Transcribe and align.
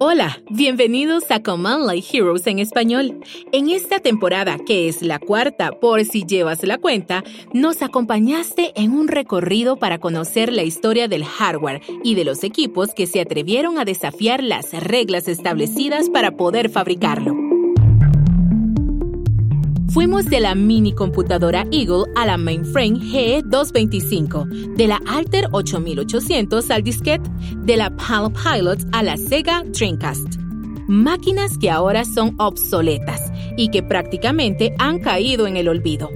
Hola, 0.00 0.40
bienvenidos 0.48 1.24
a 1.32 1.42
Command 1.42 1.90
Line 1.90 2.06
Heroes 2.12 2.46
en 2.46 2.60
español. 2.60 3.18
En 3.50 3.68
esta 3.68 3.98
temporada, 3.98 4.56
que 4.64 4.88
es 4.88 5.02
la 5.02 5.18
cuarta 5.18 5.72
por 5.72 6.04
si 6.04 6.24
llevas 6.24 6.62
la 6.62 6.78
cuenta, 6.78 7.24
nos 7.52 7.82
acompañaste 7.82 8.80
en 8.80 8.92
un 8.92 9.08
recorrido 9.08 9.76
para 9.76 9.98
conocer 9.98 10.52
la 10.52 10.62
historia 10.62 11.08
del 11.08 11.24
hardware 11.24 11.80
y 12.04 12.14
de 12.14 12.24
los 12.24 12.44
equipos 12.44 12.94
que 12.94 13.08
se 13.08 13.20
atrevieron 13.20 13.76
a 13.80 13.84
desafiar 13.84 14.40
las 14.40 14.72
reglas 14.72 15.26
establecidas 15.26 16.10
para 16.10 16.36
poder 16.36 16.70
fabricarlo. 16.70 17.47
Fuimos 19.90 20.26
de 20.26 20.40
la 20.40 20.54
mini 20.54 20.92
computadora 20.92 21.66
Eagle 21.72 22.04
a 22.14 22.26
la 22.26 22.36
mainframe 22.36 22.98
GE225, 23.00 24.74
de 24.76 24.86
la 24.86 25.00
Alter 25.06 25.48
8800 25.50 26.70
al 26.70 26.82
disquete, 26.82 27.28
de 27.56 27.76
la 27.78 27.88
Palm 27.96 28.34
Pilot 28.34 28.80
a 28.92 29.02
la 29.02 29.16
Sega 29.16 29.64
Dreamcast. 29.64 30.36
Máquinas 30.88 31.56
que 31.56 31.70
ahora 31.70 32.04
son 32.04 32.34
obsoletas 32.38 33.32
y 33.56 33.70
que 33.70 33.82
prácticamente 33.82 34.74
han 34.78 34.98
caído 34.98 35.46
en 35.46 35.56
el 35.56 35.68
olvido, 35.68 36.10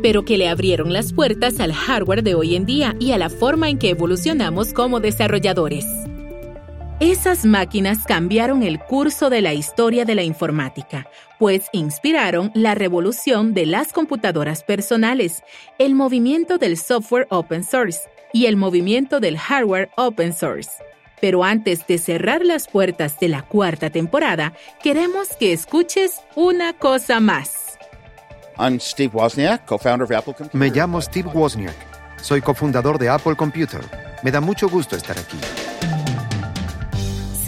pero 0.00 0.24
que 0.24 0.38
le 0.38 0.48
abrieron 0.48 0.92
las 0.92 1.12
puertas 1.12 1.58
al 1.58 1.72
hardware 1.72 2.22
de 2.22 2.36
hoy 2.36 2.54
en 2.54 2.66
día 2.66 2.94
y 3.00 3.10
a 3.10 3.18
la 3.18 3.30
forma 3.30 3.68
en 3.68 3.78
que 3.78 3.90
evolucionamos 3.90 4.72
como 4.72 5.00
desarrolladores. 5.00 5.86
Esas 7.00 7.44
máquinas 7.44 7.98
cambiaron 8.04 8.64
el 8.64 8.80
curso 8.80 9.30
de 9.30 9.40
la 9.40 9.54
historia 9.54 10.04
de 10.04 10.16
la 10.16 10.24
informática, 10.24 11.06
pues 11.38 11.68
inspiraron 11.70 12.50
la 12.54 12.74
revolución 12.74 13.54
de 13.54 13.66
las 13.66 13.92
computadoras 13.92 14.64
personales, 14.64 15.44
el 15.78 15.94
movimiento 15.94 16.58
del 16.58 16.76
software 16.76 17.28
open 17.30 17.62
source 17.62 18.00
y 18.32 18.46
el 18.46 18.56
movimiento 18.56 19.20
del 19.20 19.38
hardware 19.38 19.90
open 19.96 20.32
source. 20.32 20.70
Pero 21.20 21.44
antes 21.44 21.86
de 21.86 21.98
cerrar 21.98 22.44
las 22.44 22.66
puertas 22.66 23.20
de 23.20 23.28
la 23.28 23.42
cuarta 23.42 23.90
temporada, 23.90 24.52
queremos 24.82 25.28
que 25.38 25.52
escuches 25.52 26.20
una 26.34 26.72
cosa 26.72 27.20
más. 27.20 27.78
Me 30.52 30.70
llamo 30.70 31.00
Steve 31.00 31.30
Wozniak. 31.32 31.76
Soy 32.20 32.40
cofundador 32.40 32.98
de 32.98 33.08
Apple 33.08 33.36
Computer. 33.36 33.82
Me 34.24 34.32
da 34.32 34.40
mucho 34.40 34.68
gusto 34.68 34.96
estar 34.96 35.16
aquí. 35.16 35.38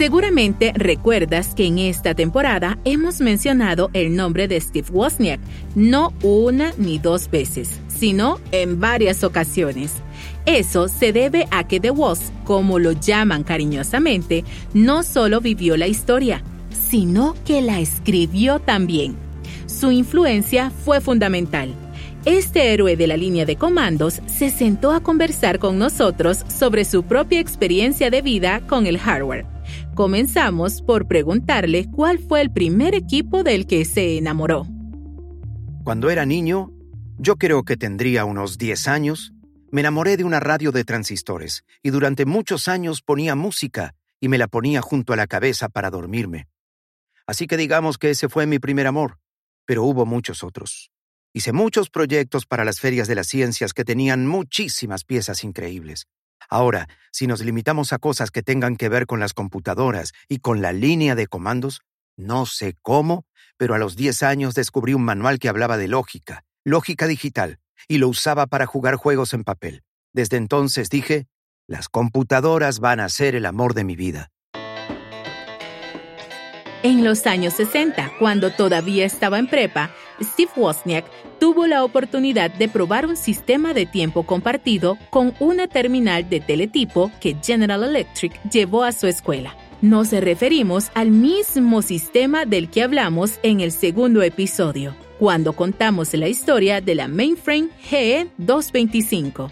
Seguramente 0.01 0.73
recuerdas 0.73 1.53
que 1.53 1.67
en 1.67 1.77
esta 1.77 2.15
temporada 2.15 2.79
hemos 2.85 3.21
mencionado 3.21 3.91
el 3.93 4.15
nombre 4.15 4.47
de 4.47 4.59
Steve 4.59 4.87
Wozniak, 4.91 5.39
no 5.75 6.11
una 6.23 6.73
ni 6.79 6.97
dos 6.97 7.29
veces, 7.29 7.79
sino 7.87 8.39
en 8.51 8.79
varias 8.79 9.23
ocasiones. 9.23 9.93
Eso 10.47 10.87
se 10.87 11.13
debe 11.13 11.47
a 11.51 11.67
que 11.67 11.79
The 11.79 11.91
Woz, 11.91 12.31
como 12.45 12.79
lo 12.79 12.93
llaman 12.93 13.43
cariñosamente, 13.43 14.43
no 14.73 15.03
solo 15.03 15.39
vivió 15.39 15.77
la 15.77 15.85
historia, 15.85 16.41
sino 16.71 17.35
que 17.45 17.61
la 17.61 17.79
escribió 17.79 18.57
también. 18.57 19.15
Su 19.67 19.91
influencia 19.91 20.71
fue 20.83 20.99
fundamental. 20.99 21.75
Este 22.25 22.73
héroe 22.73 22.95
de 22.95 23.05
la 23.05 23.17
línea 23.17 23.45
de 23.45 23.55
comandos 23.55 24.19
se 24.25 24.49
sentó 24.49 24.93
a 24.93 25.01
conversar 25.01 25.59
con 25.59 25.77
nosotros 25.77 26.43
sobre 26.47 26.85
su 26.85 27.03
propia 27.03 27.39
experiencia 27.39 28.09
de 28.09 28.23
vida 28.23 28.61
con 28.67 28.87
el 28.87 28.97
hardware 28.97 29.45
Comenzamos 30.01 30.81
por 30.81 31.07
preguntarle 31.07 31.85
cuál 31.91 32.17
fue 32.17 32.41
el 32.41 32.51
primer 32.51 32.95
equipo 32.95 33.43
del 33.43 33.67
que 33.67 33.85
se 33.85 34.17
enamoró. 34.17 34.65
Cuando 35.83 36.09
era 36.09 36.25
niño, 36.25 36.71
yo 37.19 37.35
creo 37.35 37.61
que 37.61 37.77
tendría 37.77 38.25
unos 38.25 38.57
10 38.57 38.87
años, 38.87 39.31
me 39.69 39.81
enamoré 39.81 40.17
de 40.17 40.23
una 40.23 40.39
radio 40.39 40.71
de 40.71 40.85
transistores 40.85 41.65
y 41.83 41.91
durante 41.91 42.25
muchos 42.25 42.67
años 42.67 43.03
ponía 43.03 43.35
música 43.35 43.93
y 44.19 44.27
me 44.27 44.39
la 44.39 44.47
ponía 44.47 44.81
junto 44.81 45.13
a 45.13 45.17
la 45.17 45.27
cabeza 45.27 45.69
para 45.69 45.91
dormirme. 45.91 46.47
Así 47.27 47.45
que 47.45 47.55
digamos 47.55 47.99
que 47.99 48.09
ese 48.09 48.27
fue 48.27 48.47
mi 48.47 48.57
primer 48.57 48.87
amor, 48.87 49.19
pero 49.67 49.83
hubo 49.83 50.07
muchos 50.07 50.43
otros. 50.43 50.91
Hice 51.31 51.53
muchos 51.53 51.91
proyectos 51.91 52.47
para 52.47 52.65
las 52.65 52.79
ferias 52.79 53.07
de 53.07 53.13
las 53.13 53.27
ciencias 53.27 53.71
que 53.71 53.85
tenían 53.85 54.25
muchísimas 54.25 55.03
piezas 55.03 55.43
increíbles. 55.43 56.07
Ahora, 56.49 56.87
si 57.11 57.27
nos 57.27 57.41
limitamos 57.41 57.93
a 57.93 57.99
cosas 57.99 58.31
que 58.31 58.43
tengan 58.43 58.75
que 58.75 58.89
ver 58.89 59.05
con 59.05 59.19
las 59.19 59.33
computadoras 59.33 60.13
y 60.27 60.39
con 60.39 60.61
la 60.61 60.73
línea 60.73 61.15
de 61.15 61.27
comandos, 61.27 61.81
no 62.17 62.45
sé 62.45 62.75
cómo, 62.81 63.25
pero 63.57 63.75
a 63.75 63.77
los 63.77 63.95
10 63.95 64.23
años 64.23 64.55
descubrí 64.55 64.93
un 64.93 65.03
manual 65.03 65.39
que 65.39 65.49
hablaba 65.49 65.77
de 65.77 65.87
lógica, 65.87 66.43
lógica 66.63 67.07
digital, 67.07 67.59
y 67.87 67.97
lo 67.97 68.07
usaba 68.07 68.47
para 68.47 68.65
jugar 68.65 68.95
juegos 68.95 69.33
en 69.33 69.43
papel. 69.43 69.83
Desde 70.13 70.37
entonces 70.37 70.89
dije, 70.89 71.27
las 71.67 71.89
computadoras 71.89 72.79
van 72.79 72.99
a 72.99 73.09
ser 73.09 73.35
el 73.35 73.45
amor 73.45 73.73
de 73.73 73.83
mi 73.83 73.95
vida. 73.95 74.31
En 76.83 77.03
los 77.03 77.27
años 77.27 77.53
60, 77.53 78.13
cuando 78.17 78.49
todavía 78.49 79.05
estaba 79.05 79.37
en 79.37 79.45
prepa, 79.45 79.91
Steve 80.19 80.49
Wozniak 80.55 81.05
tuvo 81.39 81.67
la 81.67 81.83
oportunidad 81.83 82.49
de 82.49 82.67
probar 82.67 83.05
un 83.05 83.15
sistema 83.15 83.75
de 83.75 83.85
tiempo 83.85 84.23
compartido 84.23 84.97
con 85.11 85.35
una 85.39 85.67
terminal 85.67 86.27
de 86.27 86.39
teletipo 86.39 87.11
que 87.21 87.37
General 87.43 87.83
Electric 87.83 88.33
llevó 88.49 88.83
a 88.83 88.93
su 88.93 89.05
escuela. 89.05 89.55
Nos 89.83 90.11
referimos 90.11 90.89
al 90.95 91.11
mismo 91.11 91.83
sistema 91.83 92.45
del 92.45 92.67
que 92.71 92.81
hablamos 92.81 93.39
en 93.43 93.59
el 93.59 93.71
segundo 93.71 94.23
episodio, 94.23 94.95
cuando 95.19 95.53
contamos 95.53 96.11
la 96.15 96.29
historia 96.29 96.81
de 96.81 96.95
la 96.95 97.07
mainframe 97.07 97.69
GE225. 97.91 99.51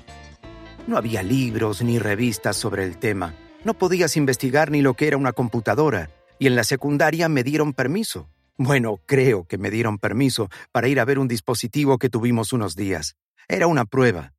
No 0.88 0.98
había 0.98 1.22
libros 1.22 1.84
ni 1.84 2.00
revistas 2.00 2.58
sobre 2.58 2.86
el 2.86 2.98
tema. 2.98 3.36
No 3.64 3.76
podías 3.76 4.18
investigar 4.18 4.72
ni 4.72 4.82
lo 4.82 4.96
que 4.96 5.08
era 5.08 5.18
una 5.18 5.34
computadora 5.34 6.10
y 6.40 6.48
en 6.48 6.56
la 6.56 6.64
secundaria 6.64 7.30
me 7.30 7.44
dieron 7.44 7.74
permiso. 7.74 8.30
Bueno, 8.58 9.00
creo 9.06 9.46
que 9.46 9.58
me 9.58 9.70
dieron 9.70 10.00
permiso 10.00 10.50
para 10.72 10.88
ir 10.88 11.00
a 11.00 11.06
ver 11.06 11.20
un 11.20 11.28
dispositivo 11.28 11.98
que 11.98 12.10
tuvimos 12.10 12.52
unos 12.54 12.76
días. 12.76 13.16
Era 13.48 13.68
una 13.68 13.86
prueba. 13.86 14.34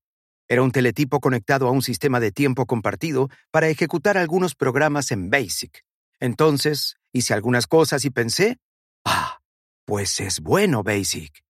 Era 0.48 0.62
un 0.62 0.72
teletipo 0.72 1.20
conectado 1.20 1.68
a 1.68 1.70
un 1.70 1.82
sistema 1.82 2.18
de 2.18 2.32
tiempo 2.32 2.66
compartido 2.66 3.28
para 3.50 3.68
ejecutar 3.68 4.18
algunos 4.18 4.54
programas 4.54 5.12
en 5.12 5.30
BASIC. 5.30 5.84
Entonces, 6.18 6.96
hice 7.12 7.34
algunas 7.34 7.66
cosas 7.66 8.04
y 8.04 8.10
pensé, 8.10 8.58
ah, 9.04 9.38
pues 9.84 10.20
es 10.20 10.40
bueno 10.40 10.82
BASIC. 10.82 11.44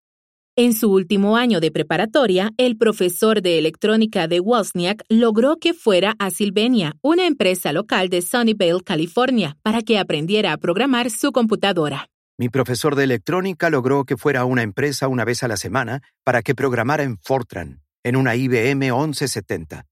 En 0.62 0.74
su 0.74 0.92
último 0.92 1.38
año 1.38 1.58
de 1.58 1.70
preparatoria, 1.70 2.50
el 2.58 2.76
profesor 2.76 3.40
de 3.40 3.58
electrónica 3.58 4.28
de 4.28 4.40
Wozniak 4.40 5.04
logró 5.08 5.56
que 5.56 5.72
fuera 5.72 6.16
a 6.18 6.28
Sylvania, 6.30 6.96
una 7.00 7.26
empresa 7.26 7.72
local 7.72 8.10
de 8.10 8.20
Sunnyvale, 8.20 8.82
California, 8.84 9.56
para 9.62 9.80
que 9.80 9.98
aprendiera 9.98 10.52
a 10.52 10.58
programar 10.58 11.08
su 11.08 11.32
computadora. 11.32 12.10
Mi 12.36 12.50
profesor 12.50 12.94
de 12.94 13.04
electrónica 13.04 13.70
logró 13.70 14.04
que 14.04 14.18
fuera 14.18 14.40
a 14.40 14.44
una 14.44 14.60
empresa 14.60 15.08
una 15.08 15.24
vez 15.24 15.42
a 15.42 15.48
la 15.48 15.56
semana 15.56 16.02
para 16.24 16.42
que 16.42 16.54
programara 16.54 17.04
en 17.04 17.16
Fortran, 17.16 17.80
en 18.04 18.16
una 18.16 18.36
IBM 18.36 18.80
1170. 18.80 19.86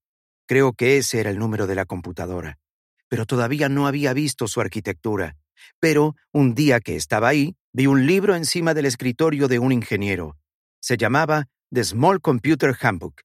Creo 0.47 0.73
que 0.73 0.97
ese 0.97 1.19
era 1.19 1.31
el 1.31 1.39
número 1.39 1.65
de 1.65 1.73
la 1.73 1.85
computadora. 1.85 2.59
Pero 3.07 3.25
todavía 3.25 3.69
no 3.69 3.87
había 3.87 4.13
visto 4.13 4.47
su 4.47 4.61
arquitectura. 4.61 5.35
Pero 5.79 6.15
un 6.31 6.53
día 6.53 6.79
que 6.79 6.95
estaba 6.95 7.29
ahí, 7.29 7.55
vi 7.73 7.87
un 7.87 8.05
libro 8.05 8.35
encima 8.35 8.75
del 8.75 8.85
escritorio 8.85 9.47
de 9.47 9.57
un 9.57 9.71
ingeniero 9.71 10.35
se 10.81 10.97
llamaba 10.97 11.47
The 11.73 11.83
Small 11.83 12.21
Computer 12.21 12.75
Handbook, 12.79 13.21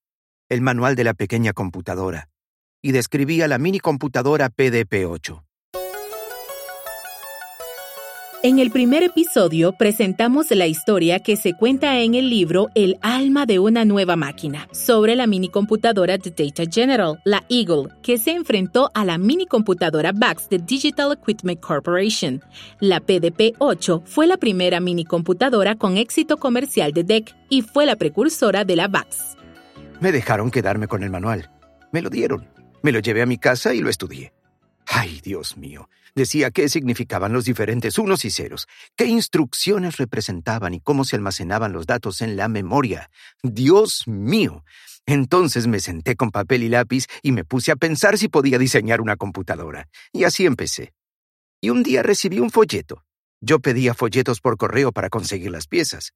el 0.49 0.61
manual 0.61 0.97
de 0.97 1.05
la 1.05 1.15
pequeña 1.15 1.53
computadora, 1.53 2.29
y 2.83 2.93
describía 2.93 3.49
la 3.49 3.59
mini 3.59 3.81
computadora 3.81 4.51
PDP-8. 4.51 5.43
En 8.47 8.59
el 8.59 8.71
primer 8.71 9.03
episodio 9.03 9.73
presentamos 9.73 10.51
la 10.51 10.67
historia 10.67 11.19
que 11.19 11.35
se 11.35 11.55
cuenta 11.55 12.01
en 12.01 12.15
el 12.15 12.29
libro 12.29 12.69
El 12.75 12.99
alma 13.01 13.47
de 13.47 13.59
una 13.59 13.87
nueva 13.87 14.17
máquina, 14.17 14.69
sobre 14.71 15.17
la 15.17 15.27
mini 15.27 15.49
computadora 15.49 16.19
de 16.19 16.31
Data 16.31 16.71
General, 16.71 17.19
la 17.25 17.43
Eagle, 17.49 17.89
que 18.03 18.19
se 18.19 18.33
enfrentó 18.33 18.91
a 18.93 19.07
la 19.07 19.17
mini 19.17 19.47
computadora 19.47 20.13
VAX 20.15 20.51
de 20.51 20.59
Digital 20.59 21.13
Equipment 21.13 21.59
Corporation. 21.59 22.43
La 22.81 23.01
PDP-8 23.01 24.03
fue 24.05 24.27
la 24.27 24.37
primera 24.37 24.79
mini 24.79 25.07
computadora 25.07 25.77
con 25.77 25.97
éxito 25.97 26.37
comercial 26.37 26.93
de 26.93 27.03
DEC 27.03 27.35
y 27.49 27.63
fue 27.63 27.87
la 27.87 27.97
precursora 27.97 28.67
de 28.67 28.77
la 28.77 28.89
VAX. 28.89 29.39
Me 30.03 30.13
dejaron 30.13 30.51
quedarme 30.51 30.87
con 30.87 31.03
el 31.03 31.09
manual. 31.09 31.51
Me 31.93 32.03
lo 32.03 32.11
dieron. 32.11 32.47
Me 32.83 32.93
lo 32.93 32.99
llevé 32.99 33.23
a 33.23 33.27
mi 33.27 33.39
casa 33.39 33.73
y 33.73 33.81
lo 33.81 33.89
estudié. 33.89 34.35
Ay, 34.87 35.21
Dios 35.23 35.57
mío. 35.57 35.89
Decía 36.15 36.51
qué 36.51 36.69
significaban 36.69 37.33
los 37.33 37.45
diferentes 37.45 37.99
unos 37.99 38.25
y 38.25 38.31
ceros, 38.31 38.69
qué 38.97 39.07
instrucciones 39.07 39.97
representaban 39.97 40.73
y 40.75 40.81
cómo 40.81 41.05
se 41.05 41.17
almacenaban 41.17 41.73
los 41.73 41.87
datos 41.87 42.21
en 42.21 42.37
la 42.37 42.49
memoria. 42.49 43.11
Dios 43.43 44.05
mío. 44.07 44.65
Entonces 45.07 45.67
me 45.67 45.81
senté 45.81 46.17
con 46.17 46.31
papel 46.31 46.63
y 46.63 46.69
lápiz 46.69 47.07
y 47.23 47.33
me 47.33 47.45
puse 47.45 47.73
a 47.73 47.77
pensar 47.77 48.17
si 48.17 48.29
podía 48.29 48.59
diseñar 48.59 49.01
una 49.01 49.17
computadora. 49.17 49.89
Y 50.13 50.25
así 50.25 50.47
empecé. 50.47 50.93
Y 51.61 51.71
un 51.71 51.83
día 51.83 52.03
recibí 52.03 52.39
un 52.39 52.51
folleto. 52.51 53.05
Yo 53.41 53.59
pedía 53.59 53.93
folletos 53.93 54.41
por 54.41 54.57
correo 54.57 54.93
para 54.93 55.11
conseguir 55.11 55.51
las 55.51 55.67
piezas. 55.67 56.13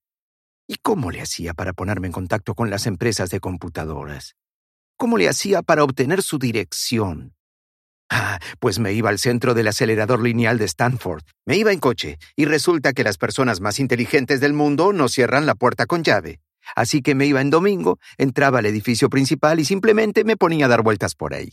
¿Y 0.67 0.77
cómo 0.77 1.11
le 1.11 1.21
hacía 1.21 1.55
para 1.55 1.73
ponerme 1.73 2.07
en 2.07 2.13
contacto 2.13 2.55
con 2.55 2.71
las 2.71 2.87
empresas 2.87 3.31
de 3.31 3.41
computadoras? 3.41 4.37
¿Cómo 4.97 5.19
le 5.19 5.29
hacía 5.29 5.63
para 5.63 5.85
obtener 5.85 6.23
su 6.23 6.39
dirección? 6.39 7.38
Ah, 8.11 8.39
pues 8.59 8.79
me 8.79 8.93
iba 8.93 9.11
al 9.11 9.19
centro 9.19 9.55
del 9.55 9.69
acelerador 9.69 10.23
lineal 10.23 10.59
de 10.59 10.65
Stanford. 10.65 11.23
Me 11.47 11.57
iba 11.57 11.73
en 11.73 11.79
coche, 11.79 12.19
y 12.37 12.47
resulta 12.47 12.93
que 12.93 13.05
las 13.05 13.19
personas 13.19 13.61
más 13.61 13.79
inteligentes 13.79 14.41
del 14.41 14.55
mundo 14.55 14.93
no 14.93 15.09
cierran 15.09 15.47
la 15.47 15.55
puerta 15.55 15.87
con 15.87 16.03
llave. 16.03 16.41
Así 16.75 17.03
que 17.03 17.15
me 17.15 17.27
iba 17.27 17.41
en 17.41 17.51
domingo, 17.51 17.99
entraba 18.17 18.59
al 18.61 18.67
edificio 18.67 19.09
principal 19.09 19.61
y 19.61 19.65
simplemente 19.65 20.25
me 20.25 20.37
ponía 20.37 20.67
a 20.67 20.69
dar 20.69 20.83
vueltas 20.83 21.15
por 21.15 21.35
ahí. 21.35 21.53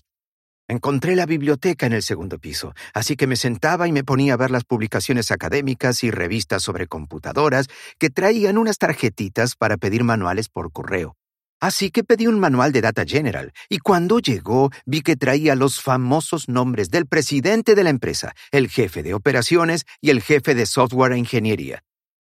Encontré 0.68 1.16
la 1.16 1.28
biblioteca 1.28 1.86
en 1.86 1.94
el 1.94 2.02
segundo 2.02 2.40
piso, 2.40 2.74
así 2.94 3.16
que 3.16 3.28
me 3.28 3.36
sentaba 3.36 3.88
y 3.88 3.92
me 3.92 4.04
ponía 4.04 4.34
a 4.34 4.38
ver 4.38 4.50
las 4.50 4.64
publicaciones 4.64 5.30
académicas 5.30 6.04
y 6.04 6.10
revistas 6.10 6.64
sobre 6.64 6.88
computadoras 6.88 7.68
que 8.00 8.10
traían 8.10 8.58
unas 8.58 8.80
tarjetitas 8.80 9.56
para 9.56 9.78
pedir 9.78 10.04
manuales 10.04 10.50
por 10.50 10.72
correo. 10.72 11.16
Así 11.60 11.90
que 11.90 12.04
pedí 12.04 12.28
un 12.28 12.40
manual 12.40 12.72
de 12.72 12.82
Data 12.82 13.06
General, 13.06 13.54
y 13.70 13.80
cuando 13.80 14.20
llegó 14.20 14.72
vi 14.86 15.02
que 15.02 15.16
traía 15.16 15.56
los 15.56 15.82
famosos 15.82 16.50
nombres 16.50 16.90
del 16.90 17.08
presidente 17.08 17.76
de 17.76 17.84
la 17.84 17.90
empresa, 17.90 18.34
el 18.52 18.70
jefe 18.70 19.04
de 19.04 19.14
operaciones 19.14 19.86
y 20.02 20.10
el 20.10 20.22
jefe 20.22 20.54
de 20.54 20.66
software 20.66 21.14
e 21.14 21.18
ingeniería. 21.18 21.84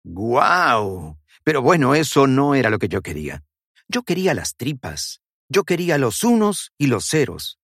¡Guau! 0.04 1.18
Pero 1.42 1.62
bueno, 1.62 1.94
eso 1.94 2.26
no 2.26 2.54
era 2.54 2.70
lo 2.70 2.78
que 2.78 2.88
yo 2.88 3.02
quería. 3.02 3.42
Yo 3.88 4.02
quería 4.02 4.34
las 4.34 4.56
tripas. 4.56 5.20
Yo 5.48 5.64
quería 5.64 5.98
los 5.98 6.24
unos 6.24 6.72
y 6.78 6.86
los 6.88 7.06
ceros. 7.06 7.58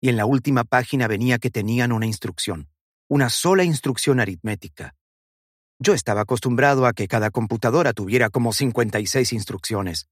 Y 0.00 0.08
en 0.08 0.16
la 0.16 0.26
última 0.26 0.64
página 0.64 1.08
venía 1.08 1.38
que 1.38 1.50
tenían 1.50 1.90
una 1.90 2.06
instrucción, 2.06 2.68
una 3.08 3.30
sola 3.30 3.64
instrucción 3.64 4.20
aritmética. 4.20 4.94
Yo 5.78 5.92
estaba 5.92 6.22
acostumbrado 6.22 6.86
a 6.86 6.92
que 6.92 7.08
cada 7.08 7.30
computadora 7.30 7.92
tuviera 7.92 8.30
como 8.30 8.52
56 8.52 9.32
instrucciones. 9.32 10.08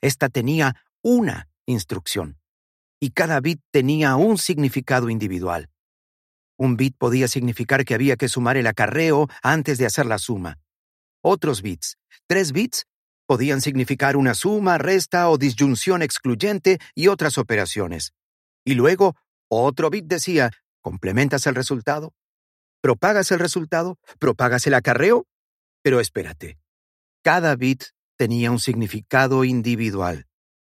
Esta 0.00 0.28
tenía 0.28 0.76
una 1.02 1.48
instrucción, 1.66 2.38
y 3.00 3.10
cada 3.10 3.40
bit 3.40 3.60
tenía 3.70 4.16
un 4.16 4.38
significado 4.38 5.08
individual. 5.10 5.70
Un 6.58 6.76
bit 6.76 6.94
podía 6.98 7.26
significar 7.28 7.84
que 7.84 7.94
había 7.94 8.16
que 8.16 8.28
sumar 8.28 8.56
el 8.56 8.66
acarreo 8.66 9.28
antes 9.42 9.78
de 9.78 9.86
hacer 9.86 10.04
la 10.04 10.18
suma. 10.18 10.58
Otros 11.22 11.62
bits, 11.62 11.96
tres 12.26 12.52
bits, 12.52 12.86
podían 13.26 13.60
significar 13.60 14.16
una 14.16 14.34
suma, 14.34 14.76
resta 14.76 15.30
o 15.30 15.38
disyunción 15.38 16.02
excluyente 16.02 16.78
y 16.94 17.06
otras 17.06 17.38
operaciones. 17.38 18.12
Y 18.64 18.74
luego, 18.74 19.16
otro 19.48 19.88
bit 19.88 20.06
decía, 20.06 20.50
¿complementas 20.82 21.46
el 21.46 21.54
resultado? 21.54 22.12
¿Propagas 22.82 23.30
el 23.30 23.38
resultado? 23.38 23.98
¿Propagas 24.18 24.66
el 24.66 24.74
acarreo? 24.74 25.26
Pero 25.82 26.00
espérate, 26.00 26.58
cada 27.22 27.56
bit 27.56 27.84
tenía 28.20 28.50
un 28.50 28.58
significado 28.58 29.44
individual. 29.44 30.26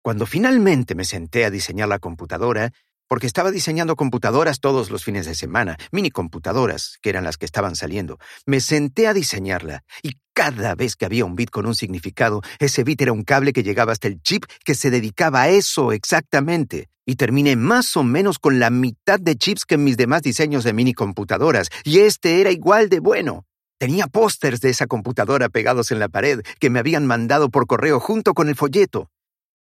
Cuando 0.00 0.26
finalmente 0.26 0.94
me 0.94 1.04
senté 1.04 1.44
a 1.44 1.50
diseñar 1.50 1.88
la 1.88 1.98
computadora, 1.98 2.70
porque 3.08 3.26
estaba 3.26 3.50
diseñando 3.50 3.96
computadoras 3.96 4.60
todos 4.60 4.92
los 4.92 5.02
fines 5.02 5.26
de 5.26 5.34
semana, 5.34 5.76
mini 5.90 6.12
computadoras, 6.12 6.98
que 7.02 7.10
eran 7.10 7.24
las 7.24 7.38
que 7.38 7.46
estaban 7.46 7.74
saliendo. 7.74 8.20
Me 8.46 8.60
senté 8.60 9.08
a 9.08 9.12
diseñarla 9.12 9.82
y 10.04 10.18
cada 10.32 10.76
vez 10.76 10.94
que 10.94 11.04
había 11.04 11.24
un 11.24 11.34
bit 11.34 11.50
con 11.50 11.66
un 11.66 11.74
significado, 11.74 12.42
ese 12.60 12.84
bit 12.84 13.02
era 13.02 13.12
un 13.12 13.24
cable 13.24 13.52
que 13.52 13.64
llegaba 13.64 13.90
hasta 13.90 14.06
el 14.06 14.22
chip 14.22 14.44
que 14.64 14.76
se 14.76 14.92
dedicaba 14.92 15.42
a 15.42 15.48
eso 15.48 15.90
exactamente. 15.90 16.90
Y 17.04 17.16
terminé 17.16 17.56
más 17.56 17.96
o 17.96 18.04
menos 18.04 18.38
con 18.38 18.60
la 18.60 18.70
mitad 18.70 19.18
de 19.18 19.34
chips 19.34 19.64
que 19.64 19.74
en 19.74 19.82
mis 19.82 19.96
demás 19.96 20.22
diseños 20.22 20.62
de 20.62 20.74
mini 20.74 20.94
computadoras, 20.94 21.70
y 21.82 21.98
este 21.98 22.40
era 22.40 22.52
igual 22.52 22.88
de 22.88 23.00
bueno. 23.00 23.46
Tenía 23.82 24.06
pósters 24.06 24.60
de 24.60 24.70
esa 24.70 24.86
computadora 24.86 25.48
pegados 25.48 25.90
en 25.90 25.98
la 25.98 26.08
pared 26.08 26.42
que 26.60 26.70
me 26.70 26.78
habían 26.78 27.04
mandado 27.04 27.50
por 27.50 27.66
correo 27.66 27.98
junto 27.98 28.32
con 28.32 28.48
el 28.48 28.54
folleto. 28.54 29.10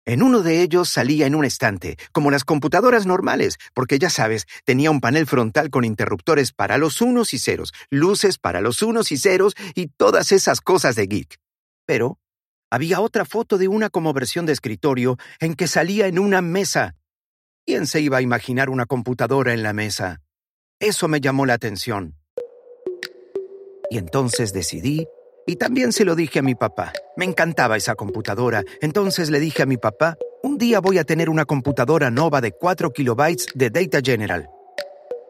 En 0.04 0.24
uno 0.24 0.42
de 0.42 0.64
ellos 0.64 0.90
salía 0.90 1.28
en 1.28 1.36
un 1.36 1.46
estante, 1.46 1.96
como 2.12 2.32
las 2.32 2.44
computadoras 2.44 3.06
normales, 3.06 3.60
porque 3.76 4.00
ya 4.00 4.10
sabes, 4.10 4.48
tenía 4.66 4.90
un 4.90 5.00
panel 5.00 5.28
frontal 5.28 5.70
con 5.70 5.86
interruptores 5.86 6.54
para 6.54 6.80
los 6.80 7.02
unos 7.02 7.36
y 7.36 7.38
ceros, 7.38 7.72
luces 7.92 8.40
para 8.40 8.62
los 8.62 8.82
unos 8.82 9.12
y 9.12 9.18
ceros 9.20 9.54
y 9.76 9.90
todas 9.90 10.32
esas 10.32 10.60
cosas 10.60 10.96
de 10.96 11.06
geek. 11.06 11.38
Pero 11.86 12.18
había 12.72 13.02
otra 13.02 13.26
foto 13.26 13.60
de 13.60 13.68
una 13.68 13.92
como 13.92 14.12
versión 14.12 14.48
de 14.48 14.54
escritorio 14.54 15.20
en 15.40 15.54
que 15.54 15.68
salía 15.68 16.08
en 16.08 16.18
una 16.18 16.42
mesa. 16.42 16.96
¿Quién 17.64 17.86
se 17.86 18.02
iba 18.02 18.18
a 18.18 18.24
imaginar 18.24 18.72
una 18.72 18.88
computadora 18.88 19.54
en 19.54 19.62
la 19.62 19.74
mesa? 19.74 20.24
Eso 20.80 21.08
me 21.08 21.22
llamó 21.22 21.46
la 21.46 21.54
atención. 21.54 22.19
Y 23.90 23.98
entonces 23.98 24.54
decidí, 24.54 25.08
y 25.48 25.56
también 25.56 25.92
se 25.92 26.06
lo 26.06 26.16
dije 26.16 26.40
a 26.40 26.44
mi 26.44 26.54
papá. 26.54 26.94
Me 27.18 27.26
encantaba 27.26 27.76
esa 27.76 27.96
computadora, 27.96 28.64
entonces 28.82 29.30
le 29.32 29.40
dije 29.40 29.64
a 29.64 29.66
mi 29.66 29.78
papá, 29.78 30.16
un 30.44 30.58
día 30.58 30.80
voy 30.80 31.00
a 31.00 31.04
tener 31.04 31.30
una 31.30 31.46
computadora 31.46 32.12
nova 32.12 32.40
de 32.40 32.52
4 32.52 32.92
kilobytes 32.92 33.48
de 33.56 33.70
Data 33.72 34.00
General. 34.04 34.48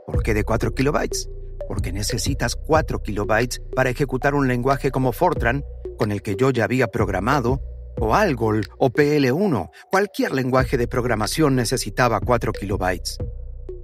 ¿Por 0.06 0.22
qué 0.22 0.34
de 0.34 0.44
4 0.44 0.74
kilobytes? 0.74 1.30
Porque 1.68 1.94
necesitas 1.94 2.56
4 2.56 3.02
kilobytes 3.02 3.62
para 3.76 3.92
ejecutar 3.92 4.36
un 4.36 4.48
lenguaje 4.48 4.92
como 4.92 5.14
Fortran, 5.14 5.64
con 5.98 6.12
el 6.12 6.22
que 6.22 6.36
yo 6.36 6.50
ya 6.50 6.66
había 6.66 6.88
programado, 6.88 7.62
o 7.98 8.16
Algol 8.16 8.66
o 8.78 8.90
PL1. 8.90 9.70
Cualquier 9.92 10.34
lenguaje 10.34 10.78
de 10.78 10.88
programación 10.88 11.56
necesitaba 11.56 12.20
4 12.20 12.52
kilobytes. 12.54 13.18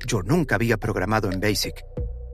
Yo 0.05 0.21
nunca 0.21 0.55
había 0.55 0.77
programado 0.77 1.31
en 1.31 1.39
BASIC, 1.39 1.83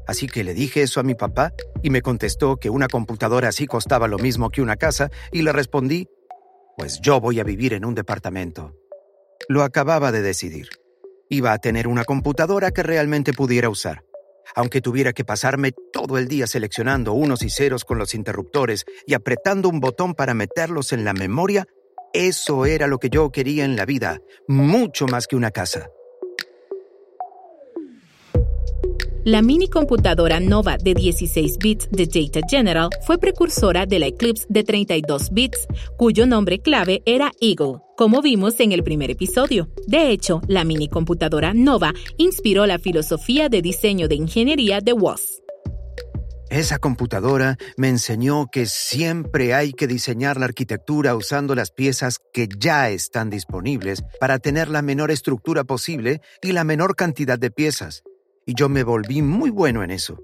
Así 0.07 0.27
que 0.27 0.44
le 0.44 0.53
dije 0.53 0.81
eso 0.81 1.00
a 1.00 1.03
mi 1.03 1.15
papá 1.15 1.53
y 1.83 1.89
me 1.89 2.01
contestó 2.01 2.57
que 2.57 2.69
una 2.69 2.88
computadora 2.88 3.50
así 3.50 3.68
costaba 3.68 4.07
lo 4.07 4.18
mismo 4.18 4.50
que 4.50 4.62
una 4.62 4.75
casa 4.75 5.09
y 5.31 5.42
le 5.42 5.51
respondí, 5.51 6.07
pues 6.77 7.00
yo 7.01 7.19
voy 7.19 7.39
a 7.39 7.44
vivir 7.44 7.74
en 7.74 7.86
un 7.86 7.95
departamento. 7.95 8.75
Lo 9.48 9.63
acababa 9.63 10.12
de 10.12 10.21
decidir. 10.21 10.69
Iba 11.30 11.53
a 11.53 11.59
tener 11.59 11.88
una 11.88 12.03
computadora 12.03 12.71
que 12.71 12.83
realmente 12.83 13.33
pudiera 13.33 13.69
usar. 13.69 14.03
Aunque 14.56 14.81
tuviera 14.81 15.13
que 15.13 15.24
pasarme 15.24 15.71
todo 15.94 16.18
el 16.18 16.27
día 16.27 16.45
seleccionando 16.47 17.13
unos 17.13 17.42
y 17.44 17.50
ceros 17.50 17.86
con 17.86 17.97
los 17.97 18.13
interruptores 18.13 18.86
y 19.06 19.13
apretando 19.13 19.69
un 19.69 19.80
botón 19.80 20.13
para 20.13 20.33
meterlos 20.33 20.92
en 20.92 21.06
la 21.06 21.13
memoria, 21.13 21.65
eso 22.13 22.65
era 22.65 22.88
lo 22.88 22.97
que 22.97 23.09
yo 23.09 23.31
quería 23.31 23.63
en 23.63 23.77
la 23.77 23.86
vida, 23.86 24.19
mucho 24.47 25.06
más 25.07 25.27
que 25.27 25.38
una 25.38 25.51
casa. 25.51 25.89
La 29.23 29.44
mini 29.44 29.68
computadora 29.69 30.39
Nova 30.39 30.77
de 30.77 30.95
16 30.95 31.59
bits 31.59 31.89
de 31.91 32.07
Data 32.07 32.39
General 32.50 32.89
fue 33.06 33.19
precursora 33.19 33.85
de 33.85 34.00
la 34.00 34.07
Eclipse 34.07 34.47
de 34.50 34.63
32 34.63 35.29
bits, 35.31 35.68
cuyo 35.95 36.25
nombre 36.25 36.57
clave 36.57 37.03
era 37.06 37.31
Eagle, 37.39 37.81
como 37.95 38.23
vimos 38.23 38.59
en 38.59 38.71
el 38.71 38.81
primer 38.81 39.12
episodio. 39.12 39.69
De 39.85 40.09
hecho, 40.09 40.41
la 40.47 40.63
mini 40.63 40.88
computadora 40.88 41.53
Nova 41.53 41.94
inspiró 42.18 42.65
la 42.65 42.79
filosofía 42.79 43.47
de 43.47 43.62
diseño 43.62 44.07
de 44.07 44.15
ingeniería 44.15 44.79
de 44.81 44.94
WOS. 44.94 45.44
Esa 46.50 46.80
computadora 46.80 47.57
me 47.78 47.90
enseñó 47.90 48.47
que 48.51 48.66
siempre 48.66 49.54
hay 49.54 49.71
que 49.71 49.85
diseñar 49.85 50.37
la 50.37 50.45
arquitectura 50.45 51.16
usando 51.16 51.54
las 51.54 51.69
piezas 51.69 52.18
que 52.33 52.49
ya 52.57 52.90
están 52.90 53.30
disponibles 53.30 54.04
para 54.19 54.40
tener 54.40 54.68
la 54.68 54.81
menor 54.81 55.11
estructura 55.11 55.63
posible 55.63 56.21
y 56.42 56.54
la 56.54 56.63
menor 56.63 56.95
cantidad 56.95 57.37
de 57.37 57.51
piezas 57.51 58.01
y 58.45 58.56
yo 58.56 58.69
me 58.69 58.83
volví 58.83 59.21
muy 59.21 59.50
bueno 59.50 59.83
en 59.83 59.92
eso. 59.92 60.19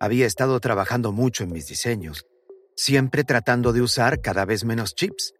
Había 0.00 0.26
estado 0.26 0.58
trabajando 0.60 1.12
mucho 1.12 1.44
en 1.44 1.52
mis 1.52 1.66
diseños, 1.66 2.26
siempre 2.74 3.24
tratando 3.24 3.72
de 3.72 3.82
usar 3.82 4.20
cada 4.20 4.44
vez 4.44 4.64
menos 4.64 4.94
chips. 4.94 5.34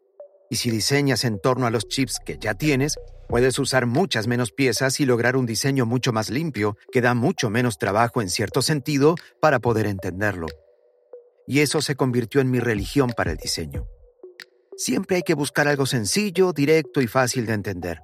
Y 0.49 0.57
si 0.57 0.71
diseñas 0.71 1.25
en 1.25 1.41
torno 1.41 1.67
a 1.67 1.71
los 1.71 1.89
chips 1.89 2.19
que 2.25 2.39
ya 2.39 2.55
tienes, 2.55 2.97
puedes 3.29 3.59
usar 3.59 3.87
muchas 3.87 4.27
menos 4.27 4.53
piezas 4.53 5.01
y 5.01 5.07
lograr 5.07 5.37
un 5.37 5.47
diseño 5.47 5.87
mucho 5.87 6.13
más 6.13 6.31
limpio 6.31 6.77
que 6.93 7.01
da 7.01 7.15
mucho 7.15 7.51
menos 7.51 7.79
trabajo 7.79 8.21
en 8.21 8.29
cierto 8.29 8.63
sentido 8.63 9.15
para 9.41 9.59
poder 9.59 9.87
entenderlo. 9.87 10.49
Y 11.47 11.61
eso 11.61 11.81
se 11.81 11.97
convirtió 11.97 12.41
en 12.41 12.51
mi 12.51 12.61
religión 12.61 13.13
para 13.17 13.33
el 13.33 13.39
diseño. 13.39 13.87
Siempre 14.77 15.17
hay 15.17 15.23
que 15.23 15.35
buscar 15.35 15.69
algo 15.69 15.87
sencillo, 15.87 16.53
directo 16.53 17.01
y 17.01 17.07
fácil 17.07 17.47
de 17.47 17.55
entender. 17.55 18.03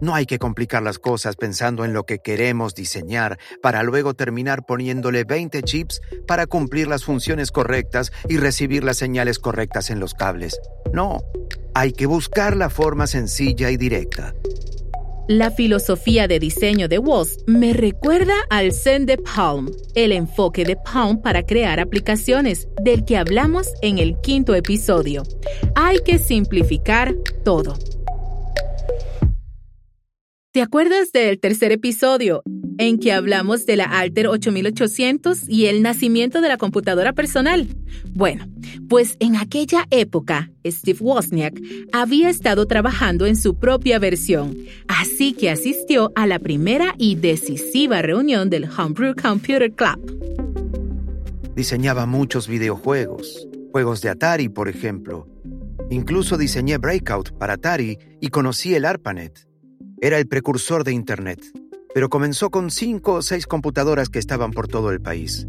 No 0.00 0.14
hay 0.14 0.26
que 0.26 0.38
complicar 0.38 0.82
las 0.82 0.98
cosas 0.98 1.36
pensando 1.36 1.84
en 1.84 1.92
lo 1.92 2.04
que 2.04 2.18
queremos 2.18 2.74
diseñar 2.74 3.38
para 3.62 3.82
luego 3.82 4.14
terminar 4.14 4.66
poniéndole 4.66 5.24
20 5.24 5.62
chips 5.62 6.00
para 6.26 6.46
cumplir 6.46 6.86
las 6.86 7.04
funciones 7.04 7.50
correctas 7.50 8.12
y 8.28 8.36
recibir 8.36 8.84
las 8.84 8.98
señales 8.98 9.38
correctas 9.38 9.90
en 9.90 10.00
los 10.00 10.14
cables. 10.14 10.60
No, 10.92 11.22
hay 11.74 11.92
que 11.92 12.06
buscar 12.06 12.56
la 12.56 12.68
forma 12.68 13.06
sencilla 13.06 13.70
y 13.70 13.76
directa. 13.76 14.34
La 15.28 15.50
filosofía 15.50 16.28
de 16.28 16.38
diseño 16.38 16.86
de 16.86 16.98
Woz 16.98 17.38
me 17.46 17.72
recuerda 17.72 18.34
al 18.48 18.72
Zen 18.72 19.06
de 19.06 19.18
Palm, 19.18 19.72
el 19.96 20.12
enfoque 20.12 20.64
de 20.64 20.76
Palm 20.76 21.20
para 21.20 21.42
crear 21.42 21.80
aplicaciones, 21.80 22.68
del 22.80 23.04
que 23.04 23.16
hablamos 23.16 23.66
en 23.82 23.98
el 23.98 24.20
quinto 24.20 24.54
episodio. 24.54 25.24
Hay 25.74 25.98
que 26.04 26.20
simplificar 26.20 27.16
todo. 27.44 27.76
¿Te 30.56 30.62
acuerdas 30.62 31.12
del 31.12 31.38
tercer 31.38 31.70
episodio? 31.70 32.42
en 32.78 32.98
que 32.98 33.12
hablamos 33.12 33.66
de 33.66 33.76
la 33.76 33.84
Alter 33.84 34.26
8800 34.28 35.46
y 35.50 35.66
el 35.66 35.82
nacimiento 35.82 36.40
de 36.40 36.48
la 36.48 36.56
computadora 36.56 37.12
personal. 37.12 37.68
Bueno, 38.14 38.46
pues 38.88 39.18
en 39.20 39.36
aquella 39.36 39.84
época, 39.90 40.50
Steve 40.64 40.98
Wozniak 40.98 41.60
había 41.92 42.30
estado 42.30 42.64
trabajando 42.64 43.26
en 43.26 43.36
su 43.36 43.58
propia 43.58 43.98
versión, 43.98 44.56
así 44.88 45.34
que 45.34 45.50
asistió 45.50 46.10
a 46.14 46.26
la 46.26 46.38
primera 46.38 46.94
y 46.96 47.16
decisiva 47.16 48.00
reunión 48.00 48.48
del 48.48 48.64
Homebrew 48.64 49.14
Computer 49.14 49.70
Club. 49.72 50.00
Diseñaba 51.54 52.06
muchos 52.06 52.48
videojuegos, 52.48 53.46
juegos 53.72 54.00
de 54.00 54.08
Atari, 54.08 54.48
por 54.48 54.70
ejemplo. 54.70 55.28
Incluso 55.90 56.38
diseñé 56.38 56.78
Breakout 56.78 57.32
para 57.32 57.54
Atari 57.54 57.98
y 58.22 58.28
conocí 58.28 58.74
el 58.74 58.86
ARPANET. 58.86 59.46
Era 60.00 60.18
el 60.18 60.26
precursor 60.26 60.84
de 60.84 60.92
Internet 60.92 61.40
pero 61.96 62.10
comenzó 62.10 62.50
con 62.50 62.70
cinco 62.70 63.14
o 63.14 63.22
seis 63.22 63.46
computadoras 63.46 64.10
que 64.10 64.18
estaban 64.18 64.50
por 64.50 64.68
todo 64.68 64.90
el 64.90 65.00
país. 65.00 65.46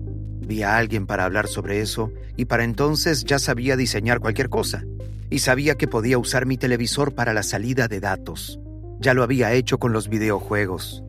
Vi 0.48 0.64
a 0.64 0.78
alguien 0.78 1.06
para 1.06 1.26
hablar 1.26 1.50
sobre 1.50 1.82
eso 1.82 2.14
y 2.38 2.46
para 2.46 2.64
entonces 2.64 3.26
ya 3.26 3.38
sabía 3.38 3.76
diseñar 3.76 4.22
cualquier 4.22 4.48
cosa. 4.48 4.86
Y 5.30 5.40
sabía 5.40 5.76
que 5.76 5.90
podía 5.90 6.18
usar 6.18 6.46
mi 6.46 6.56
televisor 6.56 7.14
para 7.14 7.34
la 7.34 7.44
salida 7.44 7.90
de 7.90 8.00
datos. 8.00 8.62
Ya 9.02 9.14
lo 9.14 9.24
había 9.24 9.52
hecho 9.52 9.78
con 9.78 9.92
los 9.92 10.08
videojuegos. 10.08 11.04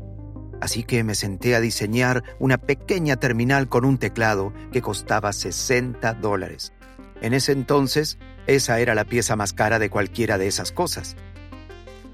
Así 0.61 0.83
que 0.83 1.04
me 1.04 1.14
senté 1.14 1.54
a 1.54 1.61
diseñar 1.61 2.25
una 2.40 2.59
pequeña 2.59 3.14
terminal 3.14 3.68
con 3.68 3.85
un 3.85 3.97
teclado 3.97 4.52
que 4.73 4.83
costaba 4.83 5.33
60 5.33 6.14
dólares. 6.14 6.73
En 7.21 7.33
ese 7.33 7.52
entonces, 7.52 8.18
esa 8.49 8.80
era 8.80 8.97
la 8.97 9.04
pieza 9.04 9.37
más 9.37 9.52
cara 9.52 9.78
de 9.78 9.88
cualquiera 9.88 10.37
de 10.37 10.49
esas 10.49 10.73
cosas. 10.73 11.14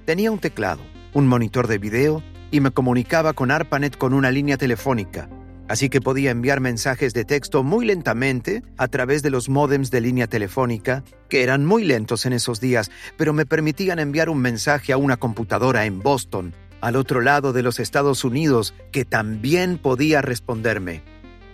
Tenía 0.04 0.31
un 0.31 0.40
teclado, 0.40 0.83
un 1.14 1.26
monitor 1.26 1.68
de 1.68 1.78
video 1.78 2.23
y 2.50 2.61
me 2.61 2.73
comunicaba 2.73 3.33
con 3.33 3.50
ARPANET 3.50 3.97
con 3.97 4.12
una 4.12 4.30
línea 4.30 4.56
telefónica, 4.56 5.28
así 5.68 5.88
que 5.88 6.00
podía 6.00 6.30
enviar 6.30 6.61
mensajes 6.61 7.14
de 7.14 7.25
texto 7.25 7.62
muy 7.62 7.87
lentamente 7.87 8.62
a 8.76 8.88
través 8.88 9.23
de 9.23 9.30
los 9.30 9.49
módems 9.49 9.90
de 9.90 10.00
línea 10.00 10.26
telefónica, 10.26 11.02
que 11.28 11.42
eran 11.42 11.64
muy 11.64 11.85
lentos 11.85 12.26
en 12.26 12.33
esos 12.33 12.61
días, 12.61 12.90
pero 13.16 13.33
me 13.33 13.47
permitían 13.47 13.99
enviar 13.99 14.28
un 14.28 14.38
mensaje 14.38 14.92
a 14.92 14.97
una 14.97 15.16
computadora 15.16 15.87
en 15.87 16.00
Boston, 16.00 16.52
al 16.80 16.97
otro 16.97 17.23
lado 17.23 17.52
de 17.52 17.62
los 17.62 17.80
Estados 17.80 18.25
Unidos, 18.25 18.75
que 18.92 19.04
también 19.04 19.78
podía 19.78 20.21
responderme. 20.21 21.02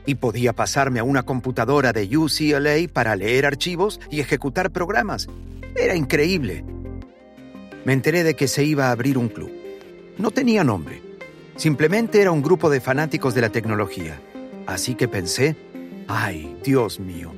Y 0.07 0.17
podía 0.17 0.55
pasarme 0.55 0.99
a 0.99 1.05
una 1.05 1.23
computadora 1.23 1.93
de 1.93 2.17
UCLA 2.17 2.93
para 2.93 3.15
leer 3.15 3.47
archivos 3.47 4.01
y 4.11 4.21
ejecutar 4.21 4.71
programas. 4.71 5.29
Era 5.77 5.95
increíble. 5.95 6.65
Me 7.85 7.93
enteré 7.93 8.23
de 8.25 8.35
que 8.35 8.49
se 8.49 8.65
iba 8.65 8.89
a 8.89 8.93
abrir 8.93 9.17
un 9.17 9.29
club. 9.29 9.51
No 10.19 10.31
tenía 10.31 10.65
nombre. 10.65 11.03
Simplemente 11.57 12.21
era 12.21 12.31
un 12.31 12.43
grupo 12.43 12.71
de 12.71 12.81
fanáticos 12.81 13.35
de 13.35 13.41
la 13.41 13.51
tecnología. 13.51 14.21
Así 14.67 14.95
que 14.95 15.09
pensé, 15.09 15.57
ay, 16.09 16.57
Dios 16.63 17.01
mío, 17.01 17.33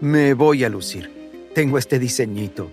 me 0.00 0.34
voy 0.34 0.64
a 0.64 0.68
lucir. 0.68 1.10
Tengo 1.54 1.78
este 1.78 1.98
diseñito. 1.98 2.70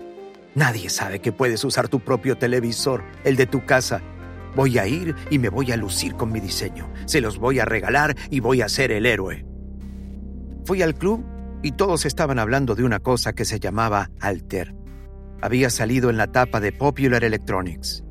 Nadie 0.55 0.89
sabe 0.89 1.19
que 1.19 1.31
puedes 1.31 1.63
usar 1.63 1.87
tu 1.87 1.99
propio 1.99 2.37
televisor, 2.37 3.03
el 3.23 3.35
de 3.35 3.47
tu 3.47 3.65
casa. 3.65 4.01
Voy 4.55 4.77
a 4.77 4.87
ir 4.87 5.15
y 5.29 5.39
me 5.39 5.49
voy 5.49 5.71
a 5.71 5.77
lucir 5.77 6.15
con 6.15 6.31
mi 6.31 6.39
diseño. 6.39 6.89
Se 7.05 7.21
los 7.21 7.37
voy 7.37 7.59
a 7.59 7.65
regalar 7.65 8.15
y 8.29 8.39
voy 8.39 8.61
a 8.61 8.69
ser 8.69 8.91
el 8.91 9.05
héroe. 9.05 9.45
Fui 10.65 10.81
al 10.81 10.95
club 10.95 11.23
y 11.63 11.73
todos 11.73 12.05
estaban 12.05 12.39
hablando 12.39 12.75
de 12.75 12.83
una 12.83 12.99
cosa 12.99 13.33
que 13.33 13.45
se 13.45 13.59
llamaba 13.59 14.09
Alter. 14.19 14.76
Había 15.41 15.69
salido 15.69 16.09
en 16.09 16.17
la 16.17 16.27
tapa 16.27 16.59
de 16.59 16.71
Popular 16.71 17.23
Electronics. 17.23 18.03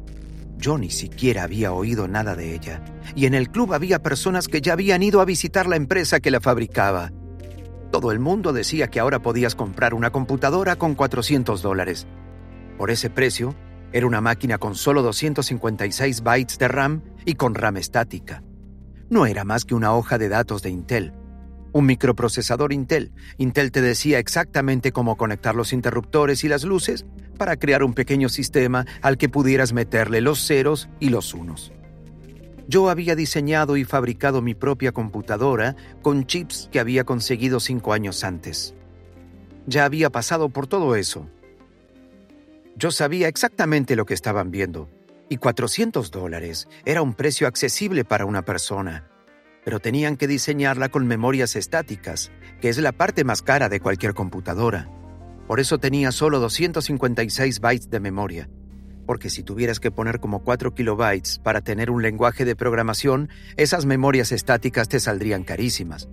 Yo 0.57 0.79
ni 0.79 0.91
siquiera 0.91 1.43
había 1.43 1.73
oído 1.73 2.07
nada 2.09 2.37
de 2.37 2.55
ella, 2.55 2.83
y 3.15 3.27
en 3.27 3.35
el 3.35 3.51
club 3.51 3.75
había 3.75 4.03
personas 4.03 4.49
que 4.49 4.61
ya 4.61 4.73
habían 4.73 5.03
ido 5.03 5.21
a 5.21 5.25
visitar 5.25 5.67
la 5.67 5.77
empresa 5.77 6.21
que 6.21 6.31
la 6.31 6.41
fabricaba. 6.41 7.13
Todo 7.91 8.13
el 8.13 8.21
mundo 8.21 8.53
decía 8.53 8.89
que 8.89 9.01
ahora 9.01 9.21
podías 9.21 9.55
comprar 9.55 9.93
una 9.93 10.11
computadora 10.11 10.77
con 10.77 10.95
400 10.95 11.63
dólares. 11.63 12.07
Por 12.79 12.91
ese 12.91 13.11
precio, 13.11 13.55
era 13.93 14.07
una 14.07 14.21
máquina 14.21 14.59
con 14.59 14.75
solo 14.75 15.03
256 15.03 16.23
bytes 16.23 16.59
de 16.59 16.69
RAM 16.69 17.03
y 17.25 17.35
con 17.35 17.55
RAM 17.55 17.77
estática. 17.77 18.43
No 19.11 19.27
era 19.27 19.45
más 19.45 19.65
que 19.65 19.75
una 19.75 19.95
hoja 19.95 20.19
de 20.19 20.29
datos 20.29 20.63
de 20.63 20.71
Intel. 20.71 21.13
Un 21.77 21.85
microprocesador 21.85 22.73
Intel. 22.73 23.13
Intel 23.37 23.71
te 23.71 23.83
decía 23.83 24.19
exactamente 24.19 24.93
cómo 24.93 25.19
conectar 25.19 25.55
los 25.55 25.75
interruptores 25.75 26.43
y 26.43 26.49
las 26.49 26.65
luces 26.65 27.05
para 27.37 27.59
crear 27.59 27.83
un 27.83 27.93
pequeño 27.93 28.31
sistema 28.31 28.87
al 29.03 29.19
que 29.19 29.29
pudieras 29.29 29.75
meterle 29.75 30.23
los 30.23 30.41
ceros 30.41 30.89
y 31.01 31.11
los 31.11 31.35
unos. 31.35 31.75
Yo 32.67 32.89
había 32.89 33.15
diseñado 33.15 33.77
y 33.77 33.85
fabricado 33.85 34.41
mi 34.41 34.55
propia 34.55 34.93
computadora 34.93 35.77
con 36.01 36.25
chips 36.25 36.71
que 36.73 36.81
había 36.81 37.05
conseguido 37.05 37.61
cinco 37.61 37.93
años 37.93 38.25
antes. 38.25 38.75
Ya 39.67 39.85
había 39.85 40.09
pasado 40.09 40.49
por 40.49 40.67
todo 40.67 40.97
eso. 40.97 41.29
Yo 42.75 42.91
sabía 42.91 43.29
exactamente 43.29 43.97
lo 43.97 44.07
que 44.07 44.15
estaban 44.15 44.51
viendo, 44.51 44.89
y 45.29 45.37
400 45.37 46.11
dólares 46.11 46.69
era 46.87 47.03
un 47.03 47.13
precio 47.13 47.47
accesible 47.47 48.07
para 48.07 48.25
una 48.25 48.47
persona, 48.47 49.11
pero 49.67 49.81
tenían 49.81 50.17
que 50.17 50.29
diseñarla 50.29 50.91
con 50.91 51.09
memorias 51.09 51.57
estáticas, 51.57 52.31
que 52.61 52.69
es 52.69 52.79
la 52.79 52.93
parte 52.93 53.25
más 53.25 53.43
cara 53.43 53.69
de 53.69 53.81
cualquier 53.81 54.15
computadora. 54.15 54.89
Por 55.49 55.59
eso 55.59 55.79
tenía 55.79 56.13
solo 56.13 56.39
256 56.39 57.59
bytes 57.59 57.91
de 57.91 57.99
memoria, 57.99 58.49
porque 59.07 59.29
si 59.29 59.43
tuvieras 59.43 59.81
que 59.81 59.91
poner 59.91 60.21
como 60.21 60.45
4 60.45 60.73
kilobytes 60.73 61.41
para 61.41 61.63
tener 61.63 61.91
un 61.91 62.01
lenguaje 62.01 62.45
de 62.45 62.55
programación, 62.55 63.29
esas 63.57 63.87
memorias 63.87 64.31
estáticas 64.31 64.89
te 64.89 65.01
saldrían 65.01 65.43
carísimas. 65.43 66.09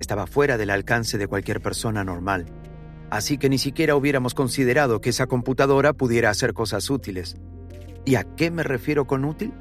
Estaba 0.00 0.26
fuera 0.26 0.56
del 0.56 0.70
alcance 0.70 1.18
de 1.18 1.26
cualquier 1.26 1.60
persona 1.60 2.02
normal. 2.02 2.46
Así 3.10 3.36
que 3.36 3.50
ni 3.50 3.58
siquiera 3.58 3.94
hubiéramos 3.94 4.32
considerado 4.32 5.02
que 5.02 5.10
esa 5.10 5.26
computadora 5.26 5.92
pudiera 5.92 6.30
hacer 6.30 6.54
cosas 6.54 6.88
útiles. 6.88 7.36
¿Y 8.06 8.14
a 8.14 8.24
qué 8.24 8.50
me 8.50 8.62
refiero 8.62 9.06
con 9.06 9.26
útil? 9.26 9.52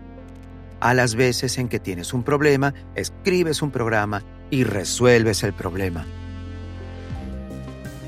A 0.80 0.94
las 0.94 1.16
veces 1.16 1.58
en 1.58 1.68
que 1.68 1.80
tienes 1.80 2.14
un 2.14 2.24
problema, 2.24 2.74
escribes 2.96 3.62
un 3.62 3.72
programa 3.72 4.24
y 4.50 4.64
resuelves 4.64 5.44
el 5.44 5.54
problema 5.54 6.06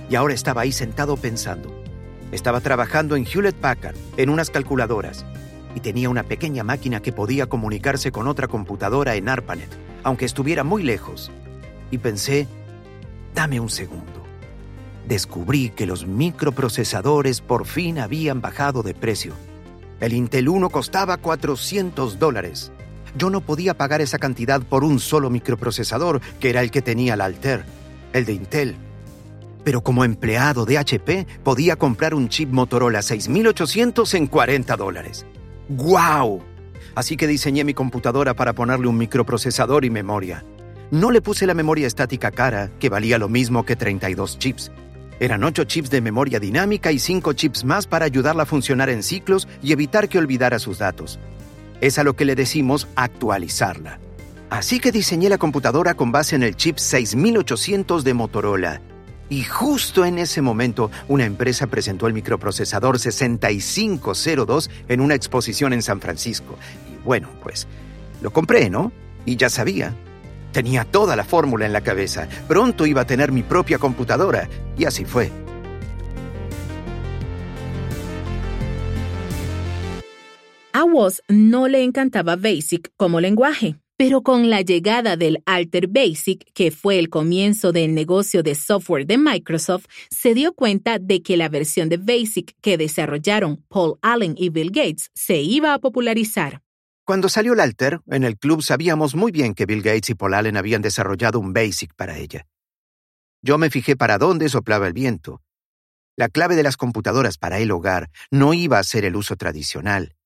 y 0.10 0.16
ahora 0.16 0.34
estaba 0.34 0.62
ahí 0.62 0.72
sentado 0.72 1.18
pensando. 1.18 1.74
Estaba 2.32 2.62
trabajando 2.62 3.16
en 3.16 3.26
Hewlett 3.26 3.56
Packard, 3.56 3.96
en 4.18 4.30
unas 4.30 4.50
calculadoras, 4.50 5.26
y 5.76 5.80
tenía 5.80 6.10
una 6.10 6.24
pequeña 6.24 6.64
máquina 6.64 7.02
que 7.02 7.14
podía 7.14 7.48
comunicarse 7.48 8.12
con 8.12 8.28
otra 8.28 8.48
computadora 8.48 9.16
en 9.16 9.30
ARPANET, 9.30 9.70
aunque 10.04 10.26
estuviera 10.26 10.64
muy 10.64 10.84
lejos. 10.84 11.32
Y 11.92 12.00
pensé, 12.00 12.48
dame 13.34 13.60
un 13.60 13.70
segundo. 13.70 14.26
Descubrí 15.08 15.70
que 15.70 15.86
los 15.86 16.06
microprocesadores 16.06 17.40
por 17.40 17.66
fin 17.66 18.00
habían 18.00 18.42
bajado 18.42 18.84
de 18.84 18.94
precio. 18.94 19.34
El 20.00 20.14
Intel 20.14 20.50
1 20.50 20.70
costaba 20.70 21.18
400 21.18 22.20
dólares. 22.20 22.72
Yo 23.18 23.30
no 23.30 23.42
podía 23.42 23.76
pagar 23.76 24.02
esa 24.02 24.20
cantidad 24.20 24.62
por 24.62 24.84
un 24.84 25.00
solo 25.00 25.30
microprocesador, 25.30 26.22
que 26.40 26.50
era 26.50 26.62
el 26.62 26.72
que 26.72 26.82
tenía 26.82 27.16
el 27.16 27.22
Alter. 27.22 27.66
El 28.14 28.26
de 28.26 28.34
Intel 28.34 28.78
pero 29.68 29.82
como 29.82 30.06
empleado 30.06 30.64
de 30.64 30.78
HP 30.78 31.28
podía 31.44 31.76
comprar 31.76 32.14
un 32.14 32.30
chip 32.30 32.50
Motorola 32.50 33.02
6800 33.02 34.14
en 34.14 34.28
40 34.28 34.78
dólares. 34.78 35.26
¡Guau! 35.68 36.42
Así 36.96 37.18
que 37.18 37.28
diseñé 37.28 37.66
mi 37.66 37.74
computadora 37.74 38.34
para 38.34 38.54
ponerle 38.54 38.88
un 38.88 38.98
microprocesador 38.98 39.84
y 39.84 39.90
memoria. 39.90 40.46
No 40.90 41.12
le 41.12 41.22
puse 41.22 41.46
la 41.46 41.54
memoria 41.54 41.86
estática 41.86 42.32
cara, 42.32 42.72
que 42.80 42.88
valía 42.88 43.18
lo 43.18 43.28
mismo 43.28 43.66
que 43.66 43.76
32 43.76 44.40
chips. 44.40 44.72
Eran 45.20 45.44
8 45.44 45.64
chips 45.66 45.90
de 45.90 46.02
memoria 46.02 46.40
dinámica 46.40 46.92
y 46.92 47.00
5 47.00 47.34
chips 47.34 47.64
más 47.64 47.88
para 47.88 48.06
ayudarla 48.06 48.44
a 48.44 48.48
funcionar 48.48 48.90
en 48.90 49.04
ciclos 49.04 49.48
y 49.62 49.72
evitar 49.72 50.10
que 50.10 50.20
olvidara 50.20 50.60
sus 50.60 50.80
datos. 50.80 51.20
Es 51.82 51.98
a 51.98 52.04
lo 52.04 52.16
que 52.16 52.26
le 52.26 52.36
decimos 52.36 52.88
actualizarla. 52.96 54.00
Así 54.50 54.80
que 54.80 54.92
diseñé 54.92 55.30
la 55.30 55.38
computadora 55.38 55.96
con 55.96 56.12
base 56.12 56.36
en 56.36 56.44
el 56.44 56.56
chip 56.56 56.78
6800 56.78 58.04
de 58.04 58.14
Motorola 58.14 58.82
y 59.30 59.44
justo 59.44 60.06
en 60.06 60.20
ese 60.20 60.42
momento, 60.42 60.90
una 61.08 61.26
empresa 61.26 61.68
presentó 61.68 62.08
el 62.08 62.14
microprocesador 62.14 63.00
6502 63.00 64.70
en 64.88 65.02
una 65.02 65.16
exposición 65.16 65.74
en 65.74 65.82
San 65.82 66.00
Francisco. 66.00 66.58
Y 66.94 67.04
bueno, 67.04 67.30
pues 67.44 67.68
lo 68.22 68.32
compré, 68.32 68.70
¿no? 68.70 68.92
Y 69.26 69.36
ya 69.36 69.50
sabía. 69.50 69.94
Tenía 70.58 70.86
toda 70.86 71.16
la 71.16 71.24
fórmula 71.24 71.68
en 71.68 71.72
la 71.72 71.82
cabeza. 71.82 72.28
Pronto 72.48 72.88
iba 72.88 73.02
a 73.02 73.06
tener 73.06 73.32
mi 73.32 73.44
propia 73.44 73.78
computadora. 73.78 74.50
Y 74.76 74.86
así 74.86 75.06
fue. 75.06 75.30
A 80.74 80.84
Woz 80.84 81.22
no 81.28 81.68
le 81.68 81.84
encantaba 81.84 82.38
BASIC 82.38 82.92
como 82.98 83.22
lenguaje. 83.22 83.76
Pero 83.98 84.24
con 84.24 84.50
la 84.50 84.62
llegada 84.62 85.16
del 85.16 85.44
Alter 85.46 85.88
Basic, 85.90 86.52
que 86.56 86.72
fue 86.72 86.98
el 86.98 87.10
comienzo 87.10 87.72
del 87.72 87.94
negocio 87.94 88.42
de 88.42 88.56
software 88.56 89.06
de 89.06 89.20
Microsoft, 89.20 89.86
se 90.10 90.34
dio 90.34 90.54
cuenta 90.54 90.98
de 90.98 91.22
que 91.22 91.38
la 91.38 91.50
versión 91.50 91.88
de 91.88 91.98
Basic 91.98 92.56
que 92.62 92.80
desarrollaron 92.80 93.64
Paul 93.68 94.00
Allen 94.02 94.34
y 94.36 94.50
Bill 94.50 94.72
Gates 94.72 95.12
se 95.14 95.40
iba 95.40 95.76
a 95.76 95.80
popularizar. 95.80 96.64
Cuando 97.08 97.30
salió 97.30 97.54
el 97.54 97.62
Alter, 97.62 98.02
en 98.08 98.26
el 98.26 98.38
club 98.38 98.62
sabíamos 98.62 99.16
muy 99.16 99.32
bien 99.32 99.54
que 99.54 99.66
Bill 99.66 99.82
Gates 99.82 100.10
y 100.10 100.16
Paul 100.16 100.34
Allen 100.34 100.58
habían 100.58 100.82
desarrollado 100.82 101.40
un 101.40 101.54
BASIC 101.54 101.94
para 101.96 102.18
ella. 102.18 102.46
Yo 103.42 103.58
me 103.58 103.70
fijé 103.70 103.96
para 103.96 104.18
dónde 104.18 104.50
soplaba 104.50 104.88
el 104.88 104.92
viento. 104.92 105.42
La 106.18 106.28
clave 106.28 106.58
de 106.58 106.64
las 106.64 106.76
computadoras 106.76 107.38
para 107.38 107.60
el 107.60 107.72
hogar 107.72 108.10
no 108.30 108.54
iba 108.54 108.78
a 108.78 108.84
ser 108.84 109.06
el 109.06 109.16
uso 109.16 109.38
tradicional, 109.38 110.18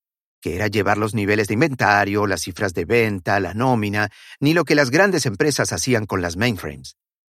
que 0.42 0.56
era 0.56 0.70
llevar 0.70 0.98
los 0.98 1.14
niveles 1.14 1.50
de 1.50 1.54
inventario, 1.54 2.26
las 2.26 2.42
cifras 2.42 2.74
de 2.74 2.86
venta, 2.86 3.40
la 3.40 3.54
nómina, 3.54 4.10
ni 4.40 4.56
lo 4.56 4.66
que 4.66 4.74
las 4.74 4.90
grandes 4.90 5.28
empresas 5.28 5.74
hacían 5.74 6.08
con 6.08 6.24
las 6.24 6.36
mainframes. 6.36 6.98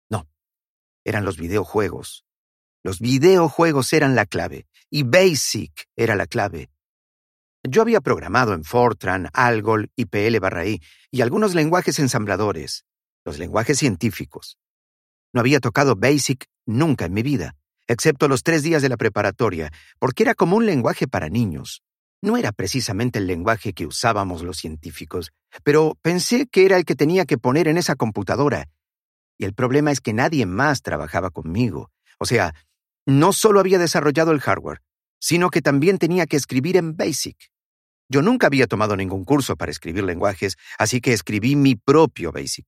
No, 0.08 0.28
eran 1.02 1.24
los 1.24 1.36
videojuegos. 1.36 2.24
Los 2.84 3.00
videojuegos 3.00 3.92
eran 3.92 4.14
la 4.14 4.24
clave, 4.24 4.68
y 4.88 5.02
BASIC 5.02 5.88
era 5.96 6.14
la 6.14 6.28
clave. 6.28 6.71
Yo 7.64 7.82
había 7.82 8.00
programado 8.00 8.54
en 8.54 8.64
Fortran, 8.64 9.28
Algol, 9.32 9.92
IPL 9.94 10.40
barra 10.40 10.66
I 10.66 10.82
y 11.12 11.20
algunos 11.20 11.54
lenguajes 11.54 12.00
ensambladores, 12.00 12.84
los 13.24 13.38
lenguajes 13.38 13.78
científicos. 13.78 14.58
No 15.32 15.40
había 15.40 15.60
tocado 15.60 15.94
BASIC 15.94 16.46
nunca 16.66 17.04
en 17.04 17.12
mi 17.12 17.22
vida, 17.22 17.54
excepto 17.86 18.26
los 18.26 18.42
tres 18.42 18.64
días 18.64 18.82
de 18.82 18.88
la 18.88 18.96
preparatoria, 18.96 19.70
porque 20.00 20.24
era 20.24 20.34
como 20.34 20.56
un 20.56 20.66
lenguaje 20.66 21.06
para 21.06 21.28
niños. 21.28 21.84
No 22.20 22.36
era 22.36 22.50
precisamente 22.50 23.20
el 23.20 23.28
lenguaje 23.28 23.72
que 23.72 23.86
usábamos 23.86 24.42
los 24.42 24.56
científicos, 24.56 25.30
pero 25.62 25.96
pensé 26.02 26.48
que 26.48 26.66
era 26.66 26.76
el 26.76 26.84
que 26.84 26.96
tenía 26.96 27.26
que 27.26 27.38
poner 27.38 27.68
en 27.68 27.78
esa 27.78 27.94
computadora. 27.94 28.70
Y 29.38 29.44
el 29.44 29.54
problema 29.54 29.92
es 29.92 30.00
que 30.00 30.12
nadie 30.12 30.46
más 30.46 30.82
trabajaba 30.82 31.30
conmigo. 31.30 31.92
O 32.18 32.26
sea, 32.26 32.54
no 33.06 33.32
solo 33.32 33.60
había 33.60 33.78
desarrollado 33.78 34.32
el 34.32 34.40
hardware, 34.40 34.80
sino 35.22 35.50
que 35.50 35.62
también 35.62 35.98
tenía 35.98 36.26
que 36.26 36.36
escribir 36.36 36.76
en 36.76 36.96
BASIC. 36.96 37.36
Yo 38.10 38.22
nunca 38.22 38.48
había 38.48 38.66
tomado 38.66 38.96
ningún 38.96 39.24
curso 39.24 39.56
para 39.56 39.70
escribir 39.70 40.02
lenguajes, 40.02 40.56
así 40.78 41.00
que 41.00 41.12
escribí 41.12 41.54
mi 41.54 41.76
propio 41.76 42.32
BASIC. 42.32 42.66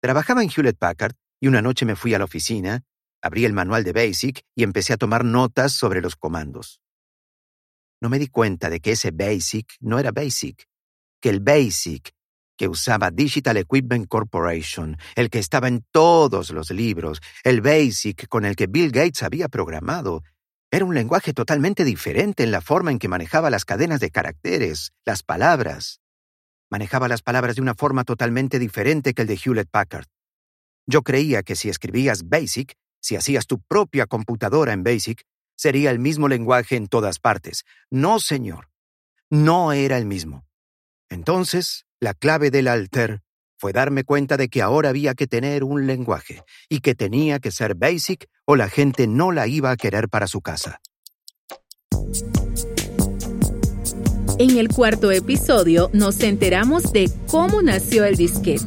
Trabajaba 0.00 0.42
en 0.42 0.48
Hewlett 0.48 0.78
Packard 0.78 1.14
y 1.38 1.48
una 1.48 1.60
noche 1.60 1.84
me 1.84 1.94
fui 1.94 2.14
a 2.14 2.18
la 2.18 2.24
oficina, 2.24 2.84
abrí 3.20 3.44
el 3.44 3.52
manual 3.52 3.84
de 3.84 3.92
BASIC 3.92 4.40
y 4.54 4.62
empecé 4.62 4.94
a 4.94 4.96
tomar 4.96 5.26
notas 5.26 5.74
sobre 5.74 6.00
los 6.00 6.16
comandos. 6.16 6.80
No 8.00 8.08
me 8.08 8.18
di 8.18 8.28
cuenta 8.28 8.70
de 8.70 8.80
que 8.80 8.92
ese 8.92 9.10
BASIC 9.10 9.74
no 9.80 9.98
era 9.98 10.12
BASIC, 10.12 10.64
que 11.20 11.28
el 11.28 11.40
BASIC 11.40 12.12
que 12.56 12.68
usaba 12.68 13.10
Digital 13.10 13.58
Equipment 13.58 14.08
Corporation, 14.08 14.96
el 15.14 15.28
que 15.28 15.38
estaba 15.38 15.68
en 15.68 15.84
todos 15.92 16.50
los 16.50 16.70
libros, 16.70 17.20
el 17.44 17.60
BASIC 17.60 18.26
con 18.28 18.46
el 18.46 18.56
que 18.56 18.66
Bill 18.66 18.90
Gates 18.90 19.22
había 19.22 19.48
programado, 19.48 20.22
era 20.70 20.84
un 20.84 20.94
lenguaje 20.94 21.32
totalmente 21.32 21.84
diferente 21.84 22.42
en 22.42 22.50
la 22.50 22.60
forma 22.60 22.90
en 22.90 22.98
que 22.98 23.08
manejaba 23.08 23.50
las 23.50 23.64
cadenas 23.64 24.00
de 24.00 24.10
caracteres, 24.10 24.92
las 25.04 25.22
palabras. 25.22 26.00
Manejaba 26.70 27.06
las 27.06 27.22
palabras 27.22 27.56
de 27.56 27.62
una 27.62 27.74
forma 27.74 28.04
totalmente 28.04 28.58
diferente 28.58 29.14
que 29.14 29.22
el 29.22 29.28
de 29.28 29.38
Hewlett 29.42 29.70
Packard. 29.70 30.06
Yo 30.86 31.02
creía 31.02 31.42
que 31.42 31.54
si 31.54 31.68
escribías 31.68 32.28
BASIC, 32.28 32.74
si 33.00 33.14
hacías 33.14 33.46
tu 33.46 33.60
propia 33.60 34.06
computadora 34.06 34.72
en 34.72 34.82
BASIC, 34.82 35.22
sería 35.56 35.90
el 35.90 36.00
mismo 36.00 36.26
lenguaje 36.28 36.76
en 36.76 36.88
todas 36.88 37.20
partes. 37.20 37.64
No, 37.90 38.18
señor. 38.18 38.68
No 39.30 39.72
era 39.72 39.98
el 39.98 40.06
mismo. 40.06 40.46
Entonces, 41.08 41.86
la 42.00 42.14
clave 42.14 42.50
del 42.50 42.68
alter 42.68 43.22
fue 43.56 43.72
darme 43.72 44.04
cuenta 44.04 44.36
de 44.36 44.48
que 44.48 44.62
ahora 44.62 44.88
había 44.88 45.14
que 45.14 45.26
tener 45.26 45.64
un 45.64 45.86
lenguaje 45.86 46.42
y 46.68 46.80
que 46.80 46.94
tenía 46.94 47.38
que 47.38 47.52
ser 47.52 47.74
basic 47.74 48.28
o 48.46 48.56
la 48.56 48.70
gente 48.70 49.06
no 49.06 49.32
la 49.32 49.46
iba 49.46 49.70
a 49.70 49.76
querer 49.76 50.08
para 50.08 50.26
su 50.26 50.40
casa. 50.40 50.80
En 54.38 54.58
el 54.58 54.68
cuarto 54.68 55.10
episodio 55.10 55.90
nos 55.92 56.20
enteramos 56.20 56.92
de 56.92 57.10
cómo 57.26 57.62
nació 57.62 58.04
el 58.04 58.16
disquete, 58.16 58.66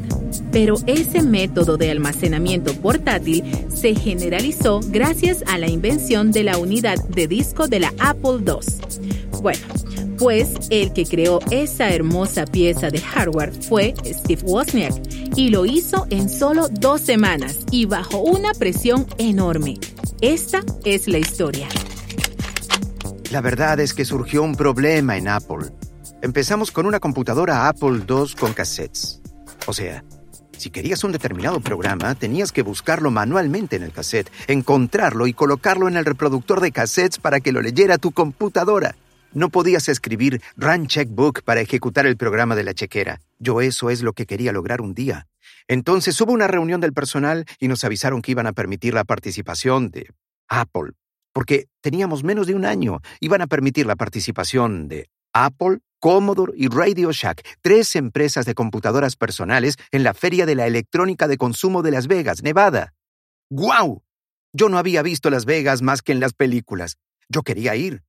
pero 0.52 0.78
ese 0.88 1.22
método 1.22 1.78
de 1.78 1.92
almacenamiento 1.92 2.74
portátil 2.74 3.44
se 3.70 3.94
generalizó 3.94 4.80
gracias 4.88 5.44
a 5.48 5.60
la 5.60 5.68
invención 5.68 6.32
de 6.32 6.44
la 6.44 6.58
unidad 6.58 6.98
de 7.10 7.28
disco 7.28 7.68
de 7.68 7.82
la 7.82 7.94
Apple 8.00 8.44
II. 8.46 9.40
Bueno, 9.42 9.62
pues 10.18 10.54
el 10.72 10.92
que 10.92 11.06
creó 11.06 11.40
esa 11.52 11.94
hermosa 11.94 12.46
pieza 12.46 12.90
de 12.90 13.00
hardware 13.00 13.54
fue 13.54 13.94
Steve 14.06 14.42
Wozniak 14.44 14.94
y 15.36 15.50
lo 15.50 15.66
hizo 15.66 16.08
en 16.10 16.30
solo 16.30 16.68
dos 16.70 17.02
semanas 17.02 17.60
y 17.72 17.86
bajo 17.86 18.20
una 18.20 18.54
presión 18.54 19.08
enorme. 19.18 19.80
Esta 20.22 20.62
es 20.86 21.08
la 21.08 21.18
historia. 21.18 21.68
La 23.32 23.42
verdad 23.42 23.80
es 23.80 23.94
que 23.94 24.06
surgió 24.06 24.44
un 24.44 24.56
problema 24.56 25.18
en 25.18 25.28
Apple. 25.28 25.68
Empezamos 26.22 26.72
con 26.72 26.86
una 26.86 27.00
computadora 27.00 27.68
Apple 27.68 28.04
II 28.08 28.34
con 28.40 28.54
cassettes. 28.54 29.22
O 29.68 29.74
sea, 29.74 30.04
si 30.58 30.72
querías 30.72 31.06
un 31.06 31.14
determinado 31.14 31.62
programa, 31.62 32.16
tenías 32.16 32.52
que 32.52 32.64
buscarlo 32.64 33.12
manualmente 33.12 33.78
en 33.78 33.84
el 33.84 33.94
cassette, 33.94 34.30
encontrarlo 34.48 35.26
y 35.28 35.34
colocarlo 35.34 35.88
en 35.88 35.96
el 35.96 36.04
reproductor 36.04 36.60
de 36.60 36.74
cassettes 36.74 37.18
para 37.18 37.40
que 37.40 37.54
lo 37.54 37.62
leyera 37.62 37.98
tu 37.98 38.12
computadora. 38.12 38.96
No 39.34 39.50
podías 39.50 39.88
escribir 39.90 40.42
Run 40.58 40.88
Checkbook 40.88 41.44
para 41.44 41.62
ejecutar 41.62 42.08
el 42.08 42.18
programa 42.18 42.56
de 42.56 42.64
la 42.64 42.74
chequera. 42.74 43.22
Yo 43.38 43.62
eso 43.62 43.92
es 43.92 44.02
lo 44.02 44.14
que 44.14 44.26
quería 44.26 44.52
lograr 44.52 44.82
un 44.82 44.96
día. 44.96 45.28
Entonces 45.68 46.20
hubo 46.20 46.32
una 46.32 46.48
reunión 46.48 46.82
del 46.82 46.94
personal 46.94 47.46
y 47.60 47.68
nos 47.68 47.84
avisaron 47.84 48.24
que 48.24 48.32
iban 48.32 48.48
a 48.48 48.54
permitir 48.54 48.96
la 48.96 49.04
participación 49.04 49.92
de 49.92 50.10
Apple, 50.48 50.94
porque 51.32 51.68
teníamos 51.82 52.24
menos 52.24 52.48
de 52.48 52.56
un 52.56 52.66
año. 52.66 53.02
Iban 53.20 53.44
a 53.44 53.48
permitir 53.48 53.86
la 53.86 53.96
participación 53.96 54.88
de 54.88 55.10
Apple, 55.32 55.80
Commodore 56.00 56.54
y 56.56 56.68
Radio 56.68 57.12
Shack, 57.12 57.46
tres 57.62 57.96
empresas 57.96 58.48
de 58.48 58.56
computadoras 58.56 59.16
personales 59.16 59.76
en 59.92 60.04
la 60.04 60.16
Feria 60.16 60.48
de 60.48 60.56
la 60.56 60.66
Electrónica 60.66 61.28
de 61.28 61.38
Consumo 61.38 61.84
de 61.84 61.92
Las 61.92 62.08
Vegas, 62.08 62.42
Nevada. 62.42 62.94
¡Guau! 63.52 64.02
Yo 64.54 64.70
no 64.70 64.80
había 64.80 65.04
visto 65.04 65.30
Las 65.30 65.46
Vegas 65.46 65.84
más 65.84 66.02
que 66.02 66.14
en 66.14 66.20
las 66.20 66.34
películas. 66.34 66.98
Yo 67.28 67.44
quería 67.44 67.76
ir, 67.76 68.02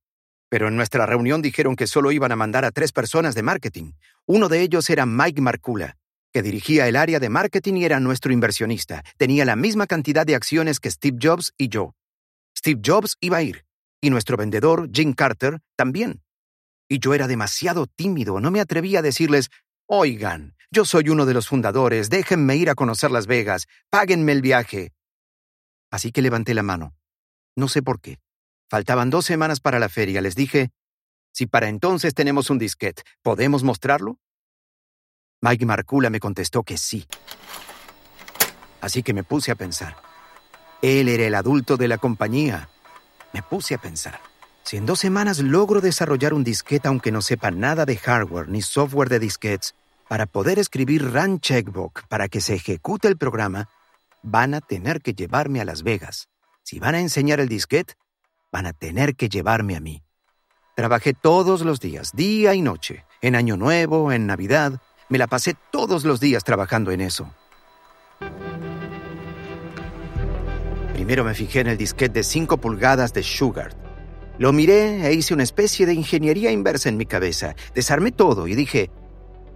pero 0.51 0.67
en 0.67 0.75
nuestra 0.75 1.05
reunión 1.05 1.41
dijeron 1.41 1.77
que 1.77 1.87
solo 1.87 2.11
iban 2.11 2.33
a 2.33 2.35
mandar 2.35 2.65
a 2.65 2.71
tres 2.71 2.91
personas 2.91 3.35
de 3.35 3.41
marketing. 3.41 3.93
Uno 4.25 4.49
de 4.49 4.59
ellos 4.59 4.89
era 4.89 5.05
Mike 5.05 5.39
Marcula, 5.39 5.95
que 6.33 6.41
dirigía 6.41 6.89
el 6.89 6.97
área 6.97 7.21
de 7.21 7.29
marketing 7.29 7.75
y 7.75 7.85
era 7.85 8.01
nuestro 8.01 8.33
inversionista. 8.33 9.01
Tenía 9.15 9.45
la 9.45 9.55
misma 9.55 9.87
cantidad 9.87 10.25
de 10.25 10.35
acciones 10.35 10.81
que 10.81 10.91
Steve 10.91 11.17
Jobs 11.21 11.53
y 11.57 11.69
yo. 11.69 11.95
Steve 12.53 12.81
Jobs 12.85 13.15
iba 13.21 13.37
a 13.37 13.43
ir, 13.43 13.63
y 14.01 14.09
nuestro 14.09 14.35
vendedor, 14.35 14.89
Jim 14.91 15.13
Carter, 15.13 15.61
también. 15.77 16.21
Y 16.89 16.99
yo 16.99 17.13
era 17.13 17.29
demasiado 17.29 17.87
tímido, 17.87 18.41
no 18.41 18.51
me 18.51 18.59
atrevía 18.59 18.99
a 18.99 19.03
decirles, 19.03 19.51
oigan, 19.85 20.57
yo 20.69 20.83
soy 20.83 21.07
uno 21.07 21.25
de 21.25 21.33
los 21.33 21.47
fundadores, 21.47 22.09
déjenme 22.09 22.57
ir 22.57 22.69
a 22.69 22.75
conocer 22.75 23.09
Las 23.09 23.25
Vegas, 23.25 23.67
páguenme 23.89 24.33
el 24.33 24.41
viaje. 24.41 24.91
Así 25.89 26.11
que 26.11 26.21
levanté 26.21 26.53
la 26.53 26.63
mano. 26.63 26.93
No 27.55 27.69
sé 27.69 27.81
por 27.81 28.01
qué. 28.01 28.19
Faltaban 28.71 29.09
dos 29.09 29.25
semanas 29.25 29.59
para 29.59 29.79
la 29.79 29.89
feria. 29.89 30.21
Les 30.21 30.33
dije, 30.33 30.71
si 31.33 31.45
para 31.45 31.67
entonces 31.67 32.13
tenemos 32.13 32.49
un 32.49 32.57
disquete, 32.57 33.03
¿podemos 33.21 33.63
mostrarlo? 33.63 34.17
Mike 35.41 35.65
Marcula 35.65 36.09
me 36.09 36.21
contestó 36.21 36.63
que 36.63 36.77
sí. 36.77 37.05
Así 38.79 39.03
que 39.03 39.13
me 39.13 39.25
puse 39.25 39.51
a 39.51 39.55
pensar. 39.55 39.97
Él 40.81 41.09
era 41.09 41.25
el 41.25 41.35
adulto 41.35 41.75
de 41.75 41.89
la 41.89 41.97
compañía. 41.97 42.69
Me 43.33 43.43
puse 43.43 43.75
a 43.75 43.77
pensar. 43.77 44.21
Si 44.63 44.77
en 44.77 44.85
dos 44.85 44.99
semanas 44.99 45.39
logro 45.39 45.81
desarrollar 45.81 46.33
un 46.33 46.45
disquete 46.45 46.87
aunque 46.87 47.11
no 47.11 47.21
sepa 47.21 47.51
nada 47.51 47.83
de 47.85 47.97
hardware 47.97 48.47
ni 48.47 48.61
software 48.61 49.09
de 49.09 49.19
disquetes, 49.19 49.75
para 50.07 50.27
poder 50.27 50.59
escribir 50.59 51.11
Run 51.11 51.41
Checkbook 51.41 52.07
para 52.07 52.29
que 52.29 52.39
se 52.39 52.53
ejecute 52.53 53.09
el 53.09 53.17
programa, 53.17 53.67
van 54.23 54.53
a 54.53 54.61
tener 54.61 55.01
que 55.01 55.13
llevarme 55.13 55.59
a 55.59 55.65
Las 55.65 55.83
Vegas. 55.83 56.29
Si 56.63 56.79
van 56.79 56.95
a 56.95 57.01
enseñar 57.01 57.41
el 57.41 57.49
disquete, 57.49 57.95
van 58.51 58.65
a 58.65 58.73
tener 58.73 59.15
que 59.15 59.29
llevarme 59.29 59.75
a 59.75 59.79
mí. 59.79 60.03
Trabajé 60.75 61.13
todos 61.13 61.61
los 61.61 61.79
días, 61.79 62.11
día 62.13 62.53
y 62.53 62.61
noche, 62.61 63.05
en 63.21 63.35
Año 63.35 63.57
Nuevo, 63.57 64.11
en 64.11 64.27
Navidad, 64.27 64.81
me 65.09 65.17
la 65.17 65.27
pasé 65.27 65.55
todos 65.71 66.05
los 66.05 66.19
días 66.19 66.43
trabajando 66.43 66.91
en 66.91 67.01
eso. 67.01 67.33
Primero 70.93 71.23
me 71.23 71.33
fijé 71.33 71.61
en 71.61 71.67
el 71.67 71.77
disquete 71.77 72.19
de 72.19 72.23
5 72.23 72.57
pulgadas 72.57 73.13
de 73.13 73.23
Sugar. 73.23 73.75
Lo 74.37 74.53
miré 74.53 75.05
e 75.05 75.13
hice 75.13 75.33
una 75.33 75.43
especie 75.43 75.85
de 75.85 75.93
ingeniería 75.93 76.51
inversa 76.51 76.89
en 76.89 76.97
mi 76.97 77.05
cabeza. 77.05 77.55
Desarmé 77.75 78.11
todo 78.11 78.47
y 78.47 78.55
dije, 78.55 78.89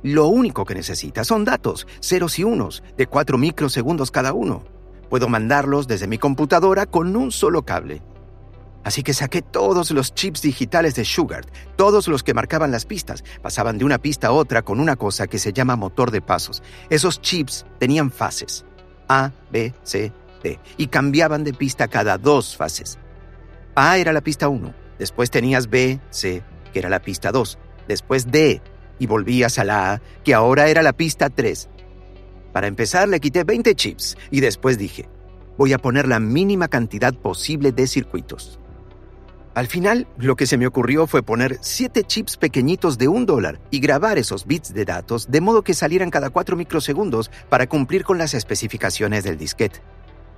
lo 0.03 0.27
único 0.27 0.65
que 0.65 0.75
necesita 0.75 1.23
son 1.23 1.45
datos, 1.45 1.87
ceros 2.01 2.37
y 2.39 2.43
unos, 2.43 2.83
de 2.97 3.07
4 3.07 3.37
microsegundos 3.37 4.11
cada 4.11 4.33
uno. 4.33 4.63
Puedo 5.09 5.27
mandarlos 5.29 5.87
desde 5.87 6.07
mi 6.07 6.17
computadora 6.17 6.85
con 6.85 7.15
un 7.15 7.31
solo 7.31 7.63
cable. 7.63 8.01
Así 8.85 9.01
que 9.01 9.15
saqué 9.15 9.41
todos 9.41 9.89
los 9.89 10.13
chips 10.13 10.43
digitales 10.43 10.93
de 10.93 11.05
Sugar, 11.05 11.43
todos 11.75 12.07
los 12.07 12.21
que 12.21 12.35
marcaban 12.35 12.71
las 12.71 12.85
pistas. 12.85 13.23
Pasaban 13.41 13.79
de 13.79 13.83
una 13.83 13.97
pista 13.97 14.27
a 14.27 14.31
otra 14.31 14.61
con 14.61 14.79
una 14.79 14.95
cosa 14.95 15.25
que 15.25 15.39
se 15.39 15.51
llama 15.51 15.75
motor 15.75 16.11
de 16.11 16.21
pasos. 16.21 16.61
Esos 16.91 17.19
chips 17.19 17.65
tenían 17.79 18.11
fases. 18.11 18.63
A, 19.09 19.31
B, 19.51 19.73
C, 19.81 20.13
D. 20.43 20.59
Y 20.77 20.87
cambiaban 20.87 21.43
de 21.43 21.55
pista 21.55 21.87
cada 21.87 22.19
dos 22.19 22.55
fases. 22.55 22.99
A 23.73 23.97
era 23.97 24.13
la 24.13 24.21
pista 24.21 24.49
1. 24.49 24.71
Después 24.99 25.31
tenías 25.31 25.67
B, 25.67 25.99
C, 26.11 26.43
que 26.71 26.77
era 26.77 26.87
la 26.87 27.01
pista 27.01 27.31
2. 27.31 27.57
Después 27.87 28.31
D, 28.31 28.61
y 28.99 29.07
volvías 29.07 29.57
a 29.57 29.63
la 29.63 29.93
A, 29.93 30.01
que 30.23 30.35
ahora 30.35 30.67
era 30.67 30.83
la 30.83 30.93
pista 30.93 31.31
3. 31.31 31.69
Para 32.53 32.67
empezar 32.67 33.09
le 33.09 33.19
quité 33.19 33.43
20 33.43 33.73
chips 33.73 34.15
y 34.29 34.41
después 34.41 34.77
dije, 34.77 35.09
voy 35.57 35.73
a 35.73 35.79
poner 35.79 36.07
la 36.07 36.19
mínima 36.19 36.67
cantidad 36.67 37.15
posible 37.15 37.71
de 37.71 37.87
circuitos. 37.87 38.59
Al 39.55 39.67
final, 39.67 40.05
lo 40.17 40.35
que 40.35 40.47
se 40.47 40.57
me 40.57 40.67
ocurrió 40.67 41.07
fue 41.07 41.23
poner 41.23 41.57
7 41.61 42.03
chips 42.03 42.35
pequeñitos 42.35 42.97
de 42.97 43.07
un 43.07 43.25
dólar 43.25 43.61
y 43.71 43.79
grabar 43.79 44.17
esos 44.17 44.45
bits 44.45 44.73
de 44.73 44.83
datos 44.83 45.31
de 45.31 45.39
modo 45.39 45.61
que 45.61 45.73
salieran 45.73 46.09
cada 46.09 46.29
4 46.29 46.57
microsegundos 46.57 47.31
para 47.47 47.65
cumplir 47.65 48.03
con 48.03 48.17
las 48.17 48.33
especificaciones 48.33 49.23
del 49.23 49.37
disquete. 49.37 49.79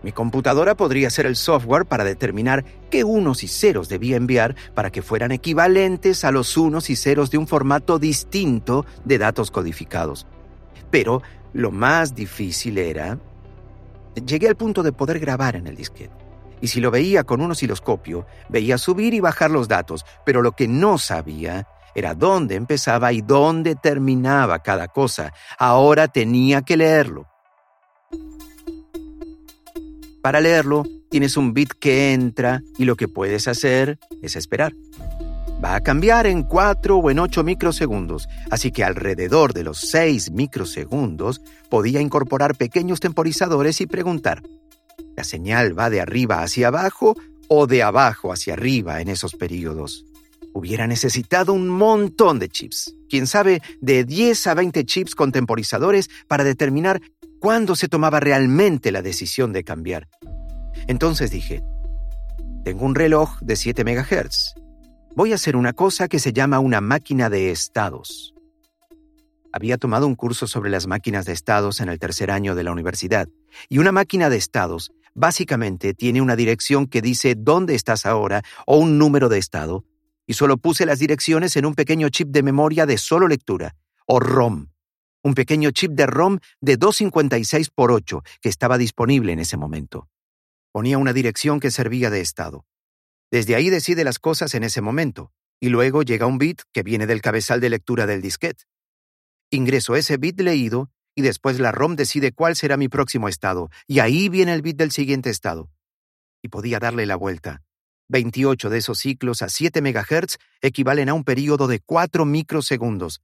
Mi 0.04 0.12
computadora 0.12 0.76
podría 0.76 1.10
ser 1.10 1.26
el 1.26 1.36
software 1.36 1.88
para 1.88 2.04
determinar 2.04 2.64
qué 2.92 3.04
unos 3.04 3.44
y 3.44 3.48
ceros 3.48 3.90
debía 3.90 4.18
enviar 4.18 4.56
para 4.76 4.92
que 4.92 5.02
fueran 5.02 5.32
equivalentes 5.32 6.24
a 6.24 6.32
los 6.32 6.56
unos 6.56 6.92
y 6.92 6.96
ceros 6.96 7.32
de 7.32 7.40
un 7.40 7.48
formato 7.48 7.98
distinto 7.98 8.86
de 9.04 9.18
datos 9.18 9.50
codificados. 9.50 10.28
Pero 10.92 11.24
lo 11.54 11.72
más 11.72 12.14
difícil 12.14 12.78
era... 12.78 13.18
Llegué 14.24 14.48
al 14.48 14.56
punto 14.56 14.84
de 14.84 14.92
poder 14.92 15.18
grabar 15.18 15.56
en 15.56 15.66
el 15.66 15.76
disquete. 15.76 16.27
Y 16.62 16.68
si 16.68 16.80
lo 16.80 16.92
veía 16.92 17.24
con 17.24 17.42
un 17.42 17.52
osciloscopio, 17.52 18.26
veía 18.50 18.78
subir 18.78 19.14
y 19.14 19.20
bajar 19.20 19.52
los 19.52 19.68
datos, 19.68 20.06
pero 20.26 20.42
lo 20.42 20.54
que 20.54 20.68
no 20.68 20.98
sabía 20.98 21.68
era 21.96 22.14
dónde 22.14 22.56
empezaba 22.56 23.12
y 23.12 23.22
dónde 23.22 23.76
terminaba 23.76 24.60
cada 24.60 24.88
cosa. 24.88 25.34
Ahora 25.58 26.08
tenía 26.08 26.62
que 26.62 26.78
leerlo. 26.78 27.28
Para 30.22 30.42
leerlo, 30.42 30.84
tienes 31.10 31.38
un 31.38 31.54
bit 31.54 31.72
que 31.80 32.14
entra 32.14 32.62
y 32.78 32.86
lo 32.86 32.96
que 32.96 33.08
puedes 33.08 33.48
hacer 33.48 33.98
es 34.22 34.36
esperar. 34.36 34.74
Va 35.64 35.76
a 35.76 35.82
cambiar 35.82 36.28
en 36.28 36.44
4 36.44 36.98
o 36.98 37.10
en 37.10 37.18
8 37.18 37.44
microsegundos, 37.44 38.28
así 38.52 38.72
que 38.72 38.84
alrededor 38.84 39.54
de 39.54 39.64
los 39.64 39.80
6 39.90 40.32
microsegundos 40.32 41.42
podía 41.70 42.00
incorporar 42.00 42.56
pequeños 42.56 43.00
temporizadores 43.00 43.82
y 43.82 43.88
preguntar, 43.88 44.44
¿la 45.18 45.24
señal 45.24 45.78
va 45.78 45.90
de 45.90 46.00
arriba 46.00 46.44
hacia 46.44 46.68
abajo 46.68 47.18
o 47.48 47.66
de 47.66 47.82
abajo 47.82 48.32
hacia 48.32 48.54
arriba 48.54 49.02
en 49.02 49.10
esos 49.10 49.36
periodos? 49.36 50.06
Hubiera 50.54 50.86
necesitado 50.86 51.54
un 51.54 51.70
montón 51.70 52.38
de 52.38 52.50
chips, 52.50 52.94
quién 53.10 53.26
sabe, 53.26 53.62
de 53.82 54.06
10 54.06 54.48
a 54.48 54.54
20 54.54 54.86
chips 54.86 55.16
con 55.16 55.32
temporizadores 55.32 56.10
para 56.28 56.44
determinar 56.44 57.02
cuándo 57.40 57.76
se 57.76 57.88
tomaba 57.88 58.20
realmente 58.20 58.92
la 58.92 59.02
decisión 59.02 59.54
de 59.54 59.64
cambiar. 59.64 60.08
Entonces 60.88 61.32
dije, 61.32 61.64
tengo 62.64 62.86
un 62.86 62.94
reloj 62.94 63.40
de 63.42 63.56
7 63.56 63.84
MHz. 63.84 64.54
Voy 65.16 65.32
a 65.32 65.36
hacer 65.36 65.56
una 65.56 65.74
cosa 65.74 66.08
que 66.08 66.20
se 66.20 66.32
llama 66.32 66.60
una 66.60 66.80
máquina 66.80 67.32
de 67.32 67.50
estados. 67.50 68.36
Había 69.52 69.78
tomado 69.78 70.06
un 70.06 70.14
curso 70.14 70.46
sobre 70.46 70.70
las 70.70 70.86
máquinas 70.86 71.26
de 71.26 71.34
estados 71.34 71.80
en 71.80 71.90
el 71.90 71.98
tercer 71.98 72.30
año 72.30 72.54
de 72.54 72.64
la 72.64 72.72
universidad, 72.72 73.28
y 73.70 73.80
una 73.80 73.92
máquina 73.92 74.30
de 74.30 74.38
estados 74.38 74.92
básicamente 75.18 75.96
tiene 75.96 76.22
una 76.22 76.36
dirección 76.36 76.86
que 76.86 77.02
dice 77.02 77.36
dónde 77.36 77.76
estás 77.76 78.06
ahora 78.06 78.44
o 78.66 78.78
un 78.78 78.98
número 78.98 79.28
de 79.28 79.40
estado, 79.40 79.84
y 80.28 80.34
solo 80.34 80.58
puse 80.58 80.86
las 80.86 81.00
direcciones 81.00 81.56
en 81.56 81.66
un 81.66 81.74
pequeño 81.74 82.10
chip 82.10 82.30
de 82.30 82.44
memoria 82.44 82.86
de 82.86 82.98
solo 82.98 83.28
lectura, 83.28 83.76
o 84.06 84.20
ROM, 84.20 84.68
un 85.24 85.34
pequeño 85.34 85.72
chip 85.72 85.92
de 85.92 86.06
ROM 86.06 86.38
de 86.62 86.78
256 86.78 87.72
por 87.72 87.92
8 87.92 88.22
que 88.42 88.50
estaba 88.50 88.78
disponible 88.78 89.34
en 89.34 89.40
ese 89.40 89.58
momento. 89.58 90.08
Ponía 90.72 91.00
una 91.00 91.14
dirección 91.14 91.60
que 91.60 91.72
servía 91.72 92.10
de 92.12 92.22
estado. 92.22 92.66
Desde 93.32 93.56
ahí 93.56 93.70
decide 93.70 94.04
las 94.04 94.20
cosas 94.20 94.54
en 94.54 94.64
ese 94.64 94.82
momento, 94.82 95.32
y 95.60 95.70
luego 95.70 96.04
llega 96.04 96.28
un 96.28 96.38
bit 96.38 96.62
que 96.72 96.84
viene 96.84 97.08
del 97.08 97.22
cabezal 97.22 97.60
de 97.60 97.72
lectura 97.72 98.06
del 98.06 98.22
disquete. 98.22 98.66
Ingreso 99.50 99.96
ese 99.96 100.18
bit 100.18 100.40
leído 100.42 100.92
y 101.18 101.24
después 101.24 101.60
la 101.60 101.72
ROM 101.72 101.96
decide 101.96 102.32
cuál 102.32 102.56
será 102.56 102.78
mi 102.78 102.90
próximo 102.90 103.28
estado, 103.28 103.72
y 103.88 104.00
ahí 104.00 104.30
viene 104.30 104.54
el 104.54 104.62
bit 104.62 104.78
del 104.78 104.92
siguiente 104.92 105.32
estado. 105.32 105.72
Y 106.44 106.50
podía 106.50 106.78
darle 106.78 107.08
la 107.08 107.16
vuelta. 107.16 107.64
28 108.10 108.70
de 108.70 108.78
esos 108.78 109.00
ciclos 109.00 109.42
a 109.42 109.50
7 109.50 109.82
MHz 109.82 110.38
equivalen 110.62 111.10
a 111.10 111.16
un 111.16 111.24
período 111.24 111.68
de 111.68 111.80
4 111.80 112.24
microsegundos, 112.24 113.22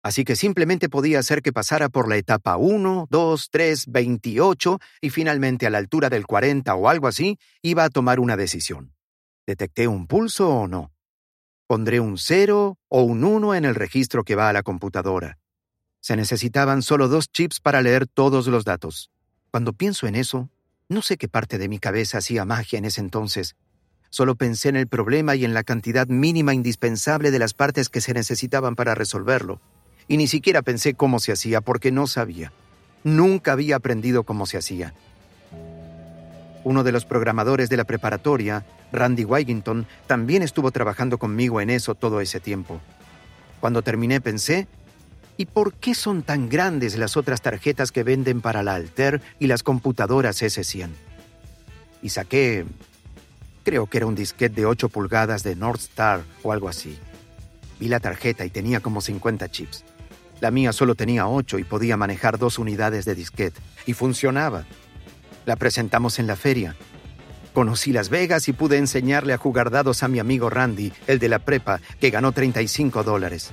Así 0.00 0.24
que 0.24 0.36
simplemente 0.36 0.88
podía 0.88 1.18
hacer 1.18 1.42
que 1.42 1.52
pasara 1.52 1.88
por 1.88 2.08
la 2.08 2.16
etapa 2.16 2.56
1, 2.56 3.08
2, 3.10 3.48
3, 3.50 3.84
28 3.88 4.78
y 5.00 5.10
finalmente 5.10 5.66
a 5.66 5.70
la 5.70 5.78
altura 5.78 6.08
del 6.08 6.24
40 6.24 6.72
o 6.74 6.88
algo 6.88 7.08
así, 7.08 7.36
iba 7.62 7.84
a 7.84 7.90
tomar 7.90 8.20
una 8.20 8.36
decisión. 8.36 8.94
¿Detecté 9.46 9.88
un 9.88 10.06
pulso 10.06 10.48
o 10.48 10.68
no? 10.68 10.92
Pondré 11.66 12.00
un 12.00 12.16
0 12.16 12.78
o 12.88 13.02
un 13.02 13.24
1 13.24 13.54
en 13.56 13.64
el 13.64 13.74
registro 13.74 14.22
que 14.22 14.36
va 14.36 14.48
a 14.48 14.52
la 14.52 14.62
computadora. 14.62 15.38
Se 16.08 16.16
necesitaban 16.16 16.80
solo 16.80 17.06
dos 17.06 17.30
chips 17.30 17.60
para 17.60 17.82
leer 17.82 18.06
todos 18.06 18.46
los 18.46 18.64
datos. 18.64 19.10
Cuando 19.50 19.74
pienso 19.74 20.06
en 20.06 20.14
eso, 20.14 20.48
no 20.88 21.02
sé 21.02 21.18
qué 21.18 21.28
parte 21.28 21.58
de 21.58 21.68
mi 21.68 21.78
cabeza 21.78 22.16
hacía 22.16 22.46
magia 22.46 22.78
en 22.78 22.86
ese 22.86 23.02
entonces. 23.02 23.56
Solo 24.08 24.34
pensé 24.34 24.70
en 24.70 24.76
el 24.76 24.86
problema 24.86 25.36
y 25.36 25.44
en 25.44 25.52
la 25.52 25.64
cantidad 25.64 26.06
mínima 26.06 26.54
indispensable 26.54 27.30
de 27.30 27.38
las 27.38 27.52
partes 27.52 27.90
que 27.90 28.00
se 28.00 28.14
necesitaban 28.14 28.74
para 28.74 28.94
resolverlo 28.94 29.60
y 30.08 30.16
ni 30.16 30.28
siquiera 30.28 30.62
pensé 30.62 30.94
cómo 30.94 31.20
se 31.20 31.32
hacía 31.32 31.60
porque 31.60 31.92
no 31.92 32.06
sabía. 32.06 32.54
Nunca 33.04 33.52
había 33.52 33.76
aprendido 33.76 34.24
cómo 34.24 34.46
se 34.46 34.56
hacía. 34.56 34.94
Uno 36.64 36.84
de 36.84 36.92
los 36.92 37.04
programadores 37.04 37.68
de 37.68 37.76
la 37.76 37.84
preparatoria, 37.84 38.64
Randy 38.92 39.26
Wigington, 39.26 39.86
también 40.06 40.42
estuvo 40.42 40.70
trabajando 40.70 41.18
conmigo 41.18 41.60
en 41.60 41.68
eso 41.68 41.94
todo 41.94 42.22
ese 42.22 42.40
tiempo. 42.40 42.80
Cuando 43.60 43.82
terminé 43.82 44.22
pensé, 44.22 44.68
¿y 45.38 45.46
por 45.46 45.72
qué 45.72 45.94
son 45.94 46.22
tan 46.22 46.50
grandes 46.50 46.98
las 46.98 47.16
otras 47.16 47.40
tarjetas 47.40 47.92
que 47.92 48.02
venden 48.02 48.42
para 48.42 48.62
la 48.62 48.74
Alter 48.74 49.22
y 49.38 49.46
las 49.46 49.62
computadoras 49.62 50.42
S100? 50.42 50.90
Y 52.02 52.10
saqué, 52.10 52.66
creo 53.62 53.86
que 53.86 53.98
era 53.98 54.06
un 54.06 54.14
disquete 54.14 54.60
de 54.60 54.66
8 54.66 54.90
pulgadas 54.90 55.42
de 55.44 55.56
North 55.56 55.80
Star 55.80 56.22
o 56.42 56.52
algo 56.52 56.68
así. 56.68 56.98
Vi 57.80 57.88
la 57.88 58.00
tarjeta 58.00 58.44
y 58.44 58.50
tenía 58.50 58.80
como 58.80 59.00
50 59.00 59.48
chips. 59.48 59.84
La 60.40 60.50
mía 60.50 60.72
solo 60.72 60.94
tenía 60.94 61.26
ocho 61.26 61.58
y 61.58 61.64
podía 61.64 61.96
manejar 61.96 62.38
dos 62.38 62.58
unidades 62.58 63.04
de 63.04 63.14
disquete, 63.14 63.60
y 63.86 63.92
funcionaba. 63.92 64.66
La 65.46 65.56
presentamos 65.56 66.18
en 66.18 66.26
la 66.26 66.36
feria. 66.36 66.76
Conocí 67.54 67.92
Las 67.92 68.08
Vegas 68.08 68.48
y 68.48 68.52
pude 68.52 68.76
enseñarle 68.76 69.32
a 69.32 69.38
jugar 69.38 69.70
dados 69.70 70.02
a 70.02 70.08
mi 70.08 70.20
amigo 70.20 70.48
Randy, 70.50 70.92
el 71.06 71.18
de 71.18 71.28
la 71.28 71.40
prepa, 71.40 71.80
que 72.00 72.10
ganó 72.10 72.30
35 72.30 73.02
dólares. 73.02 73.50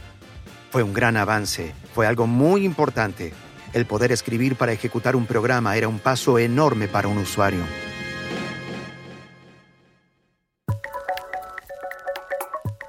Fue 0.76 0.84
un 0.84 0.94
gran 0.94 1.16
avance, 1.16 1.74
fue 1.94 2.06
algo 2.06 2.28
muy 2.28 2.66
importante. 2.66 3.32
El 3.72 3.86
poder 3.86 4.12
escribir 4.12 4.58
para 4.58 4.74
ejecutar 4.74 5.16
un 5.16 5.26
programa 5.26 5.78
era 5.78 5.88
un 5.88 6.00
paso 6.00 6.38
enorme 6.38 6.90
para 6.90 7.08
un 7.08 7.18
usuario. 7.18 7.62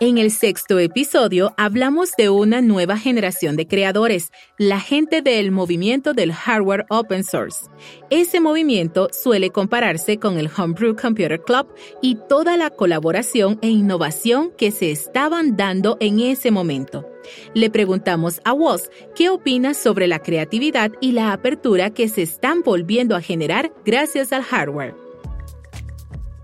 En 0.01 0.19
el 0.19 0.33
sexto 0.33 0.81
episodio 0.81 1.55
hablamos 1.57 2.11
de 2.19 2.29
una 2.29 2.61
nueva 2.61 2.99
generación 2.99 3.55
de 3.55 3.69
creadores, 3.69 4.33
la 4.59 4.81
gente 4.81 5.23
del 5.23 5.53
movimiento 5.53 6.13
del 6.13 6.33
hardware 6.33 6.87
open 6.91 7.23
source. 7.23 7.67
Ese 8.11 8.41
movimiento 8.41 9.11
suele 9.13 9.51
compararse 9.51 10.19
con 10.19 10.39
el 10.39 10.51
Homebrew 10.55 10.97
Computer 10.97 11.41
Club 11.41 11.73
y 12.03 12.19
toda 12.29 12.57
la 12.57 12.71
colaboración 12.71 13.61
e 13.63 13.69
innovación 13.69 14.51
que 14.59 14.73
se 14.73 14.91
estaban 14.91 15.57
dando 15.57 15.97
en 16.01 16.19
ese 16.19 16.51
momento. 16.51 17.07
Le 17.55 17.71
preguntamos 17.71 18.41
a 18.45 18.53
Woz 18.53 18.91
qué 19.15 19.31
opina 19.31 19.75
sobre 19.75 20.07
la 20.07 20.21
creatividad 20.21 20.93
y 21.01 21.13
la 21.13 21.33
apertura 21.33 21.91
que 21.91 22.09
se 22.09 22.23
están 22.23 22.63
volviendo 22.63 23.17
a 23.17 23.21
generar 23.21 23.73
gracias 23.85 24.33
al 24.33 24.43
hardware. 24.43 24.95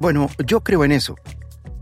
Bueno, 0.00 0.28
yo 0.46 0.62
creo 0.62 0.84
en 0.84 0.92
eso. 0.92 1.14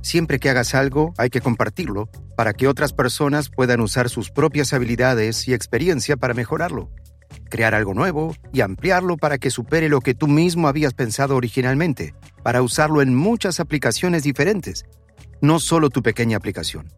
Siempre 0.03 0.39
que 0.39 0.51
hagas 0.51 0.75
algo, 0.75 1.15
hay 1.19 1.31
que 1.31 1.41
compartirlo 1.41 2.09
para 2.37 2.55
que 2.55 2.69
otras 2.69 2.93
personas 2.93 3.51
puedan 3.51 3.81
usar 3.81 4.09
sus 4.09 4.31
propias 4.31 4.73
habilidades 4.73 5.47
y 5.47 5.55
experiencia 5.55 6.17
para 6.17 6.35
mejorarlo. 6.35 6.91
Crear 7.51 7.75
algo 7.75 7.95
nuevo 7.95 8.35
y 8.53 8.63
ampliarlo 8.63 9.17
para 9.17 9.39
que 9.39 9.51
supere 9.51 9.89
lo 9.89 10.01
que 10.01 10.15
tú 10.15 10.27
mismo 10.27 10.69
habías 10.69 10.95
pensado 10.95 11.37
originalmente, 11.37 12.15
para 12.43 12.63
usarlo 12.63 13.03
en 13.03 13.15
muchas 13.15 13.61
aplicaciones 13.61 14.23
diferentes, 14.23 14.85
no 15.41 15.61
solo 15.61 15.91
tu 15.91 16.03
pequeña 16.03 16.37
aplicación. 16.37 16.89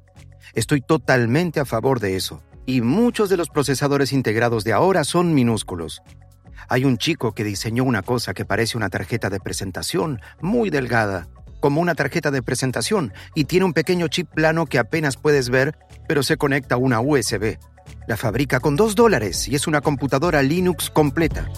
Estoy 0.54 0.80
totalmente 0.82 1.60
a 1.60 1.64
favor 1.64 1.98
de 1.98 2.16
eso, 2.16 2.42
y 2.66 2.82
muchos 2.82 3.30
de 3.30 3.36
los 3.36 3.48
procesadores 3.48 4.12
integrados 4.12 4.64
de 4.64 4.72
ahora 4.72 5.04
son 5.04 5.34
minúsculos. 5.34 6.02
Hay 6.68 6.84
un 6.84 6.98
chico 6.98 7.32
que 7.32 7.44
diseñó 7.44 7.84
una 7.84 8.02
cosa 8.02 8.34
que 8.34 8.44
parece 8.44 8.76
una 8.76 8.90
tarjeta 8.90 9.30
de 9.30 9.40
presentación, 9.40 10.20
muy 10.40 10.70
delgada, 10.70 11.28
como 11.60 11.80
una 11.80 11.94
tarjeta 11.94 12.30
de 12.30 12.42
presentación 12.42 13.12
y 13.34 13.44
tiene 13.44 13.64
un 13.64 13.72
pequeño 13.72 14.08
chip 14.08 14.28
plano 14.28 14.66
que 14.66 14.78
apenas 14.78 15.16
puedes 15.16 15.48
ver, 15.48 15.78
pero 16.08 16.22
se 16.22 16.36
conecta 16.36 16.74
a 16.74 16.78
una 16.78 17.00
USB. 17.00 17.58
La 18.06 18.16
fabrica 18.16 18.60
con 18.60 18.76
2 18.76 18.94
dólares 18.94 19.48
y 19.48 19.54
es 19.54 19.66
una 19.66 19.80
computadora 19.80 20.42
Linux 20.42 20.90
completa. 20.90 21.48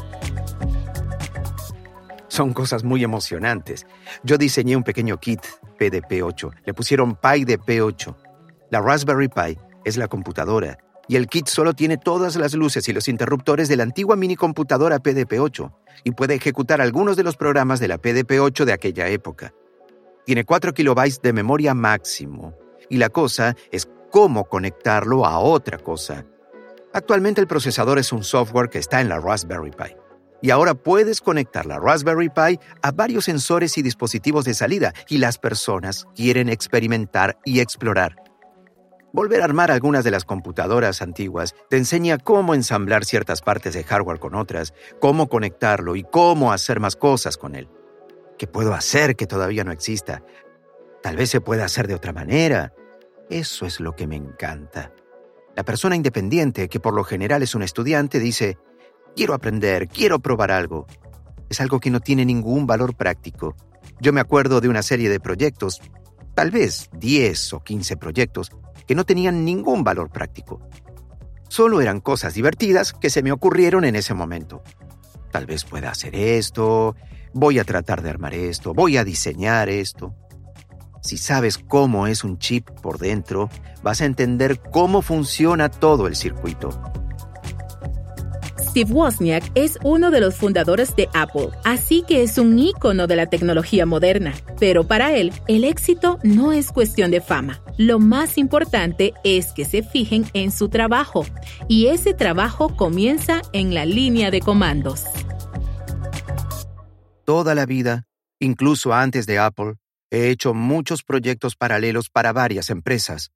Son 2.28 2.52
cosas 2.52 2.84
muy 2.84 3.02
emocionantes. 3.02 3.86
Yo 4.24 4.36
diseñé 4.38 4.76
un 4.76 4.82
pequeño 4.82 5.18
kit 5.18 5.40
PDP-8. 5.78 6.52
Le 6.66 6.74
pusieron 6.74 7.16
Pi 7.16 7.44
de 7.44 7.58
P8. 7.58 8.14
La 8.74 8.80
Raspberry 8.80 9.28
Pi 9.28 9.56
es 9.84 9.96
la 9.96 10.08
computadora 10.08 10.78
y 11.06 11.14
el 11.14 11.28
kit 11.28 11.46
solo 11.46 11.74
tiene 11.74 11.96
todas 11.96 12.34
las 12.34 12.54
luces 12.54 12.88
y 12.88 12.92
los 12.92 13.06
interruptores 13.06 13.68
de 13.68 13.76
la 13.76 13.84
antigua 13.84 14.16
minicomputadora 14.16 14.98
PDP-8 14.98 15.72
y 16.02 16.10
puede 16.10 16.34
ejecutar 16.34 16.80
algunos 16.80 17.16
de 17.16 17.22
los 17.22 17.36
programas 17.36 17.78
de 17.78 17.86
la 17.86 18.02
PDP-8 18.02 18.64
de 18.64 18.72
aquella 18.72 19.06
época. 19.06 19.54
Tiene 20.26 20.44
4 20.44 20.74
kilobytes 20.74 21.22
de 21.22 21.32
memoria 21.32 21.72
máximo 21.72 22.56
y 22.90 22.96
la 22.96 23.10
cosa 23.10 23.54
es 23.70 23.88
cómo 24.10 24.46
conectarlo 24.46 25.24
a 25.24 25.38
otra 25.38 25.78
cosa. 25.78 26.26
Actualmente 26.92 27.40
el 27.40 27.46
procesador 27.46 28.00
es 28.00 28.10
un 28.10 28.24
software 28.24 28.70
que 28.70 28.80
está 28.80 29.00
en 29.00 29.08
la 29.08 29.20
Raspberry 29.20 29.70
Pi. 29.70 29.94
Y 30.42 30.50
ahora 30.50 30.74
puedes 30.74 31.20
conectar 31.20 31.64
la 31.64 31.78
Raspberry 31.78 32.28
Pi 32.28 32.58
a 32.82 32.90
varios 32.90 33.26
sensores 33.26 33.78
y 33.78 33.82
dispositivos 33.82 34.44
de 34.44 34.54
salida 34.54 34.92
y 35.08 35.18
las 35.18 35.38
personas 35.38 36.08
quieren 36.16 36.48
experimentar 36.48 37.38
y 37.44 37.60
explorar. 37.60 38.23
Volver 39.14 39.42
a 39.42 39.44
armar 39.44 39.70
algunas 39.70 40.02
de 40.02 40.10
las 40.10 40.24
computadoras 40.24 41.00
antiguas 41.00 41.54
te 41.70 41.76
enseña 41.76 42.18
cómo 42.18 42.52
ensamblar 42.52 43.04
ciertas 43.04 43.42
partes 43.42 43.72
de 43.72 43.84
hardware 43.84 44.18
con 44.18 44.34
otras, 44.34 44.74
cómo 45.00 45.28
conectarlo 45.28 45.94
y 45.94 46.02
cómo 46.02 46.52
hacer 46.52 46.80
más 46.80 46.96
cosas 46.96 47.36
con 47.36 47.54
él. 47.54 47.68
¿Qué 48.36 48.48
puedo 48.48 48.74
hacer 48.74 49.14
que 49.14 49.28
todavía 49.28 49.62
no 49.62 49.70
exista? 49.70 50.24
Tal 51.00 51.14
vez 51.14 51.30
se 51.30 51.40
pueda 51.40 51.64
hacer 51.64 51.86
de 51.86 51.94
otra 51.94 52.12
manera. 52.12 52.72
Eso 53.30 53.66
es 53.66 53.78
lo 53.78 53.94
que 53.94 54.08
me 54.08 54.16
encanta. 54.16 54.92
La 55.54 55.62
persona 55.62 55.94
independiente, 55.94 56.68
que 56.68 56.80
por 56.80 56.92
lo 56.92 57.04
general 57.04 57.44
es 57.44 57.54
un 57.54 57.62
estudiante, 57.62 58.18
dice, 58.18 58.58
quiero 59.14 59.34
aprender, 59.34 59.86
quiero 59.86 60.18
probar 60.18 60.50
algo. 60.50 60.88
Es 61.48 61.60
algo 61.60 61.78
que 61.78 61.92
no 61.92 62.00
tiene 62.00 62.24
ningún 62.24 62.66
valor 62.66 62.96
práctico. 62.96 63.54
Yo 64.00 64.12
me 64.12 64.20
acuerdo 64.20 64.60
de 64.60 64.68
una 64.68 64.82
serie 64.82 65.08
de 65.08 65.20
proyectos, 65.20 65.80
tal 66.34 66.50
vez 66.50 66.90
10 66.94 67.52
o 67.52 67.60
15 67.62 67.96
proyectos, 67.96 68.50
que 68.86 68.94
no 68.94 69.04
tenían 69.04 69.44
ningún 69.44 69.84
valor 69.84 70.10
práctico. 70.10 70.60
Solo 71.48 71.80
eran 71.80 72.00
cosas 72.00 72.34
divertidas 72.34 72.92
que 72.92 73.10
se 73.10 73.22
me 73.22 73.32
ocurrieron 73.32 73.84
en 73.84 73.96
ese 73.96 74.14
momento. 74.14 74.62
Tal 75.30 75.46
vez 75.46 75.64
pueda 75.64 75.90
hacer 75.90 76.14
esto, 76.14 76.96
voy 77.32 77.58
a 77.58 77.64
tratar 77.64 78.02
de 78.02 78.10
armar 78.10 78.34
esto, 78.34 78.74
voy 78.74 78.96
a 78.96 79.04
diseñar 79.04 79.68
esto. 79.68 80.14
Si 81.02 81.18
sabes 81.18 81.58
cómo 81.58 82.06
es 82.06 82.24
un 82.24 82.38
chip 82.38 82.70
por 82.80 82.98
dentro, 82.98 83.50
vas 83.82 84.00
a 84.00 84.06
entender 84.06 84.60
cómo 84.70 85.02
funciona 85.02 85.68
todo 85.68 86.06
el 86.06 86.16
circuito. 86.16 86.70
Steve 88.58 88.92
Wozniak 88.92 89.44
es 89.54 89.78
uno 89.84 90.10
de 90.10 90.20
los 90.20 90.34
fundadores 90.34 90.96
de 90.96 91.08
Apple, 91.14 91.50
así 91.62 92.02
que 92.02 92.24
es 92.24 92.38
un 92.38 92.58
ícono 92.58 93.06
de 93.06 93.14
la 93.14 93.26
tecnología 93.26 93.86
moderna. 93.86 94.34
Pero 94.58 94.88
para 94.88 95.14
él, 95.14 95.32
el 95.46 95.62
éxito 95.62 96.18
no 96.24 96.52
es 96.52 96.72
cuestión 96.72 97.12
de 97.12 97.20
fama. 97.20 97.63
Lo 97.76 97.98
más 97.98 98.38
importante 98.38 99.14
es 99.24 99.52
que 99.52 99.64
se 99.64 99.82
fijen 99.82 100.24
en 100.32 100.52
su 100.52 100.68
trabajo, 100.68 101.26
y 101.68 101.88
ese 101.88 102.14
trabajo 102.14 102.76
comienza 102.76 103.42
en 103.52 103.74
la 103.74 103.84
línea 103.84 104.30
de 104.30 104.40
comandos. 104.40 105.02
Toda 107.24 107.56
la 107.56 107.66
vida, 107.66 108.04
incluso 108.38 108.94
antes 108.94 109.26
de 109.26 109.40
Apple, 109.40 109.74
he 110.12 110.28
hecho 110.28 110.54
muchos 110.54 111.02
proyectos 111.02 111.56
paralelos 111.56 112.10
para 112.10 112.32
varias 112.32 112.70
empresas. 112.70 113.32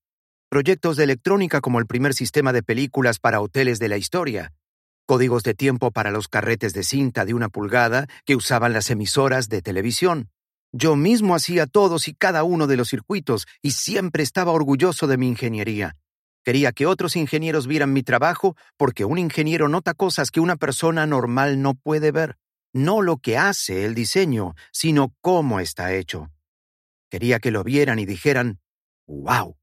Proyectos 0.48 0.96
de 0.96 1.05
electrónica 1.05 1.61
como 1.61 1.81
el 1.81 1.87
primer 1.87 2.14
sistema 2.14 2.53
de 2.53 2.62
películas 2.62 3.18
para 3.18 3.40
hoteles 3.40 3.81
de 3.81 3.88
la 3.88 3.96
historia, 3.96 4.53
códigos 5.05 5.42
de 5.42 5.55
tiempo 5.55 5.90
para 5.90 6.12
los 6.12 6.29
carretes 6.29 6.74
de 6.74 6.85
cinta 6.85 7.24
de 7.24 7.35
una 7.35 7.48
pulgada 7.48 8.07
que 8.24 8.37
usaban 8.37 8.72
las 8.72 8.88
emisoras 8.90 9.48
de 9.48 9.62
televisión. 9.62 10.29
Yo 10.73 10.97
mismo 10.97 11.35
hacía 11.35 11.67
todos 11.67 12.09
y 12.09 12.15
cada 12.15 12.45
uno 12.45 12.67
de 12.67 12.77
los 12.77 12.89
circuitos 12.89 13.47
y 13.63 13.71
siempre 13.71 14.23
estaba 14.23 14.53
orgulloso 14.53 15.07
de 15.07 15.17
mi 15.17 15.29
ingeniería. 15.29 15.97
Quería 16.45 16.73
que 16.73 16.87
otros 16.87 17.17
ingenieros 17.17 17.67
vieran 17.67 17.93
mi 17.93 18.03
trabajo 18.03 18.57
porque 18.77 19.05
un 19.05 19.19
ingeniero 19.19 19.69
nota 19.69 19.95
cosas 19.95 20.31
que 20.31 20.41
una 20.41 20.57
persona 20.57 21.07
normal 21.07 21.63
no 21.63 21.75
puede 21.75 22.13
ver. 22.13 22.37
No 22.73 23.01
lo 23.01 23.17
que 23.17 23.39
hace 23.39 23.85
el 23.87 23.95
diseño, 23.95 24.55
sino 24.73 25.15
cómo 25.21 25.59
está 25.61 25.95
hecho. 25.95 26.31
Quería 27.11 27.39
que 27.39 27.51
lo 27.51 27.65
vieran 27.65 27.99
y 27.99 28.07
dijeran, 28.07 28.61
¡wow! 29.07 29.57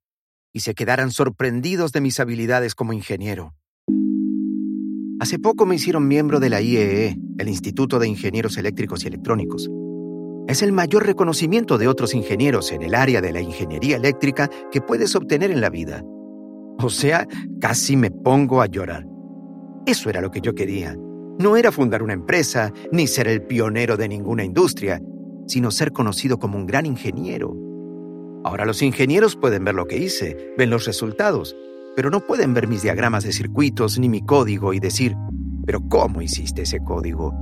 y 0.55 0.61
se 0.61 0.73
quedaran 0.73 1.11
sorprendidos 1.11 1.91
de 1.91 1.99
mis 1.99 2.19
habilidades 2.21 2.75
como 2.75 2.93
ingeniero. 2.93 3.53
Hace 5.19 5.37
poco 5.37 5.65
me 5.65 5.75
hicieron 5.75 6.07
miembro 6.07 6.39
de 6.39 6.49
la 6.49 6.61
IEE, 6.61 7.07
e, 7.07 7.17
el 7.37 7.49
Instituto 7.49 7.99
de 7.99 8.07
Ingenieros 8.07 8.57
Eléctricos 8.57 9.03
y 9.03 9.07
Electrónicos. 9.07 9.69
Es 10.47 10.61
el 10.61 10.71
mayor 10.71 11.05
reconocimiento 11.05 11.77
de 11.79 11.87
otros 11.87 12.13
ingenieros 12.13 12.71
en 12.71 12.83
el 12.83 12.93
área 12.93 13.19
de 13.19 13.31
la 13.31 13.41
ingeniería 13.41 13.97
eléctrica 13.97 14.49
que 14.71 14.79
puedes 14.79 15.15
obtener 15.15 15.49
en 15.49 15.59
la 15.59 15.71
vida. 15.71 16.03
O 16.79 16.89
sea, 16.89 17.27
casi 17.59 17.97
me 17.97 18.11
pongo 18.11 18.61
a 18.61 18.67
llorar. 18.67 19.07
Eso 19.87 20.09
era 20.09 20.21
lo 20.21 20.29
que 20.29 20.41
yo 20.41 20.53
quería. 20.53 20.95
No 21.39 21.57
era 21.57 21.71
fundar 21.71 22.03
una 22.03 22.13
empresa, 22.13 22.71
ni 22.91 23.07
ser 23.07 23.27
el 23.27 23.41
pionero 23.41 23.97
de 23.97 24.07
ninguna 24.07 24.43
industria, 24.43 25.01
sino 25.47 25.71
ser 25.71 25.91
conocido 25.91 26.37
como 26.37 26.57
un 26.57 26.67
gran 26.67 26.85
ingeniero. 26.85 27.55
Ahora 28.43 28.65
los 28.65 28.83
ingenieros 28.83 29.35
pueden 29.35 29.63
ver 29.63 29.73
lo 29.73 29.85
que 29.85 29.97
hice, 29.97 30.53
ven 30.57 30.69
los 30.69 30.85
resultados, 30.85 31.55
pero 31.95 32.11
no 32.11 32.19
pueden 32.19 32.53
ver 32.53 32.67
mis 32.67 32.83
diagramas 32.83 33.23
de 33.23 33.33
circuitos 33.33 33.97
ni 33.97 34.09
mi 34.09 34.21
código 34.21 34.73
y 34.73 34.79
decir, 34.79 35.15
pero 35.65 35.81
¿cómo 35.89 36.21
hiciste 36.21 36.61
ese 36.61 36.79
código? 36.79 37.33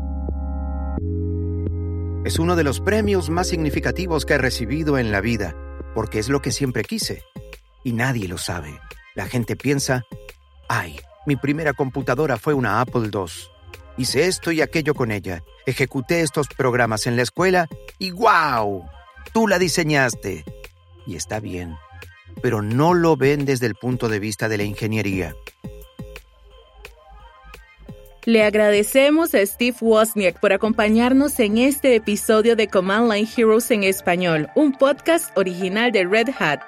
Es 2.25 2.39
uno 2.39 2.55
de 2.55 2.63
los 2.63 2.79
premios 2.79 3.29
más 3.29 3.47
significativos 3.47 4.25
que 4.25 4.33
he 4.33 4.37
recibido 4.37 4.97
en 4.97 5.11
la 5.11 5.21
vida, 5.21 5.55
porque 5.93 6.19
es 6.19 6.29
lo 6.29 6.41
que 6.41 6.51
siempre 6.51 6.83
quise. 6.83 7.23
Y 7.83 7.93
nadie 7.93 8.27
lo 8.27 8.37
sabe. 8.37 8.79
La 9.15 9.25
gente 9.25 9.55
piensa, 9.55 10.03
ay, 10.69 10.99
mi 11.25 11.35
primera 11.35 11.73
computadora 11.73 12.37
fue 12.37 12.53
una 12.53 12.81
Apple 12.81 13.09
II. 13.13 13.25
Hice 13.97 14.27
esto 14.27 14.51
y 14.51 14.61
aquello 14.61 14.95
con 14.95 15.11
ella. 15.11 15.43
Ejecuté 15.65 16.21
estos 16.21 16.47
programas 16.47 17.07
en 17.07 17.15
la 17.15 17.21
escuela 17.23 17.67
y 17.99 18.11
¡guau! 18.11 18.85
Tú 19.33 19.47
la 19.47 19.59
diseñaste. 19.59 20.45
Y 21.05 21.15
está 21.15 21.39
bien 21.39 21.75
pero 22.41 22.61
no 22.61 22.93
lo 22.93 23.15
ven 23.15 23.45
desde 23.45 23.67
el 23.67 23.75
punto 23.75 24.09
de 24.09 24.19
vista 24.19 24.49
de 24.49 24.57
la 24.57 24.63
ingeniería. 24.63 25.35
Le 28.25 28.43
agradecemos 28.43 29.33
a 29.35 29.45
Steve 29.45 29.75
Wozniak 29.81 30.39
por 30.39 30.53
acompañarnos 30.53 31.37
en 31.41 31.57
este 31.57 31.95
episodio 31.95 32.55
de 32.55 32.69
Command 32.69 33.11
Line 33.11 33.27
Heroes 33.35 33.69
en 33.69 33.83
español, 33.83 34.47
un 34.55 34.71
podcast 34.71 35.37
original 35.37 35.91
de 35.91 36.05
Red 36.05 36.29
Hat. 36.39 36.61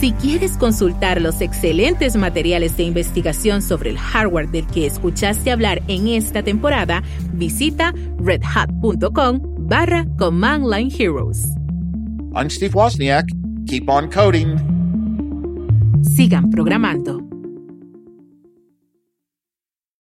Si 0.00 0.12
quieres 0.12 0.52
consultar 0.52 1.20
los 1.20 1.42
excelentes 1.42 2.16
materiales 2.16 2.74
de 2.78 2.84
investigación 2.84 3.60
sobre 3.60 3.90
el 3.90 3.98
hardware 3.98 4.48
del 4.48 4.66
que 4.68 4.86
escuchaste 4.86 5.50
hablar 5.50 5.82
en 5.88 6.08
esta 6.08 6.42
temporada, 6.42 7.02
visita 7.34 7.92
redhat.com 8.18 9.40
barra 9.58 10.06
Command 10.16 10.72
Line 10.72 10.90
Heroes. 10.90 11.44
I'm 12.34 12.48
Steve 12.48 12.72
Wozniak. 12.72 13.26
Keep 13.66 13.90
on 13.90 14.08
coding. 14.08 14.56
Sigan 16.02 16.48
programando. 16.50 17.35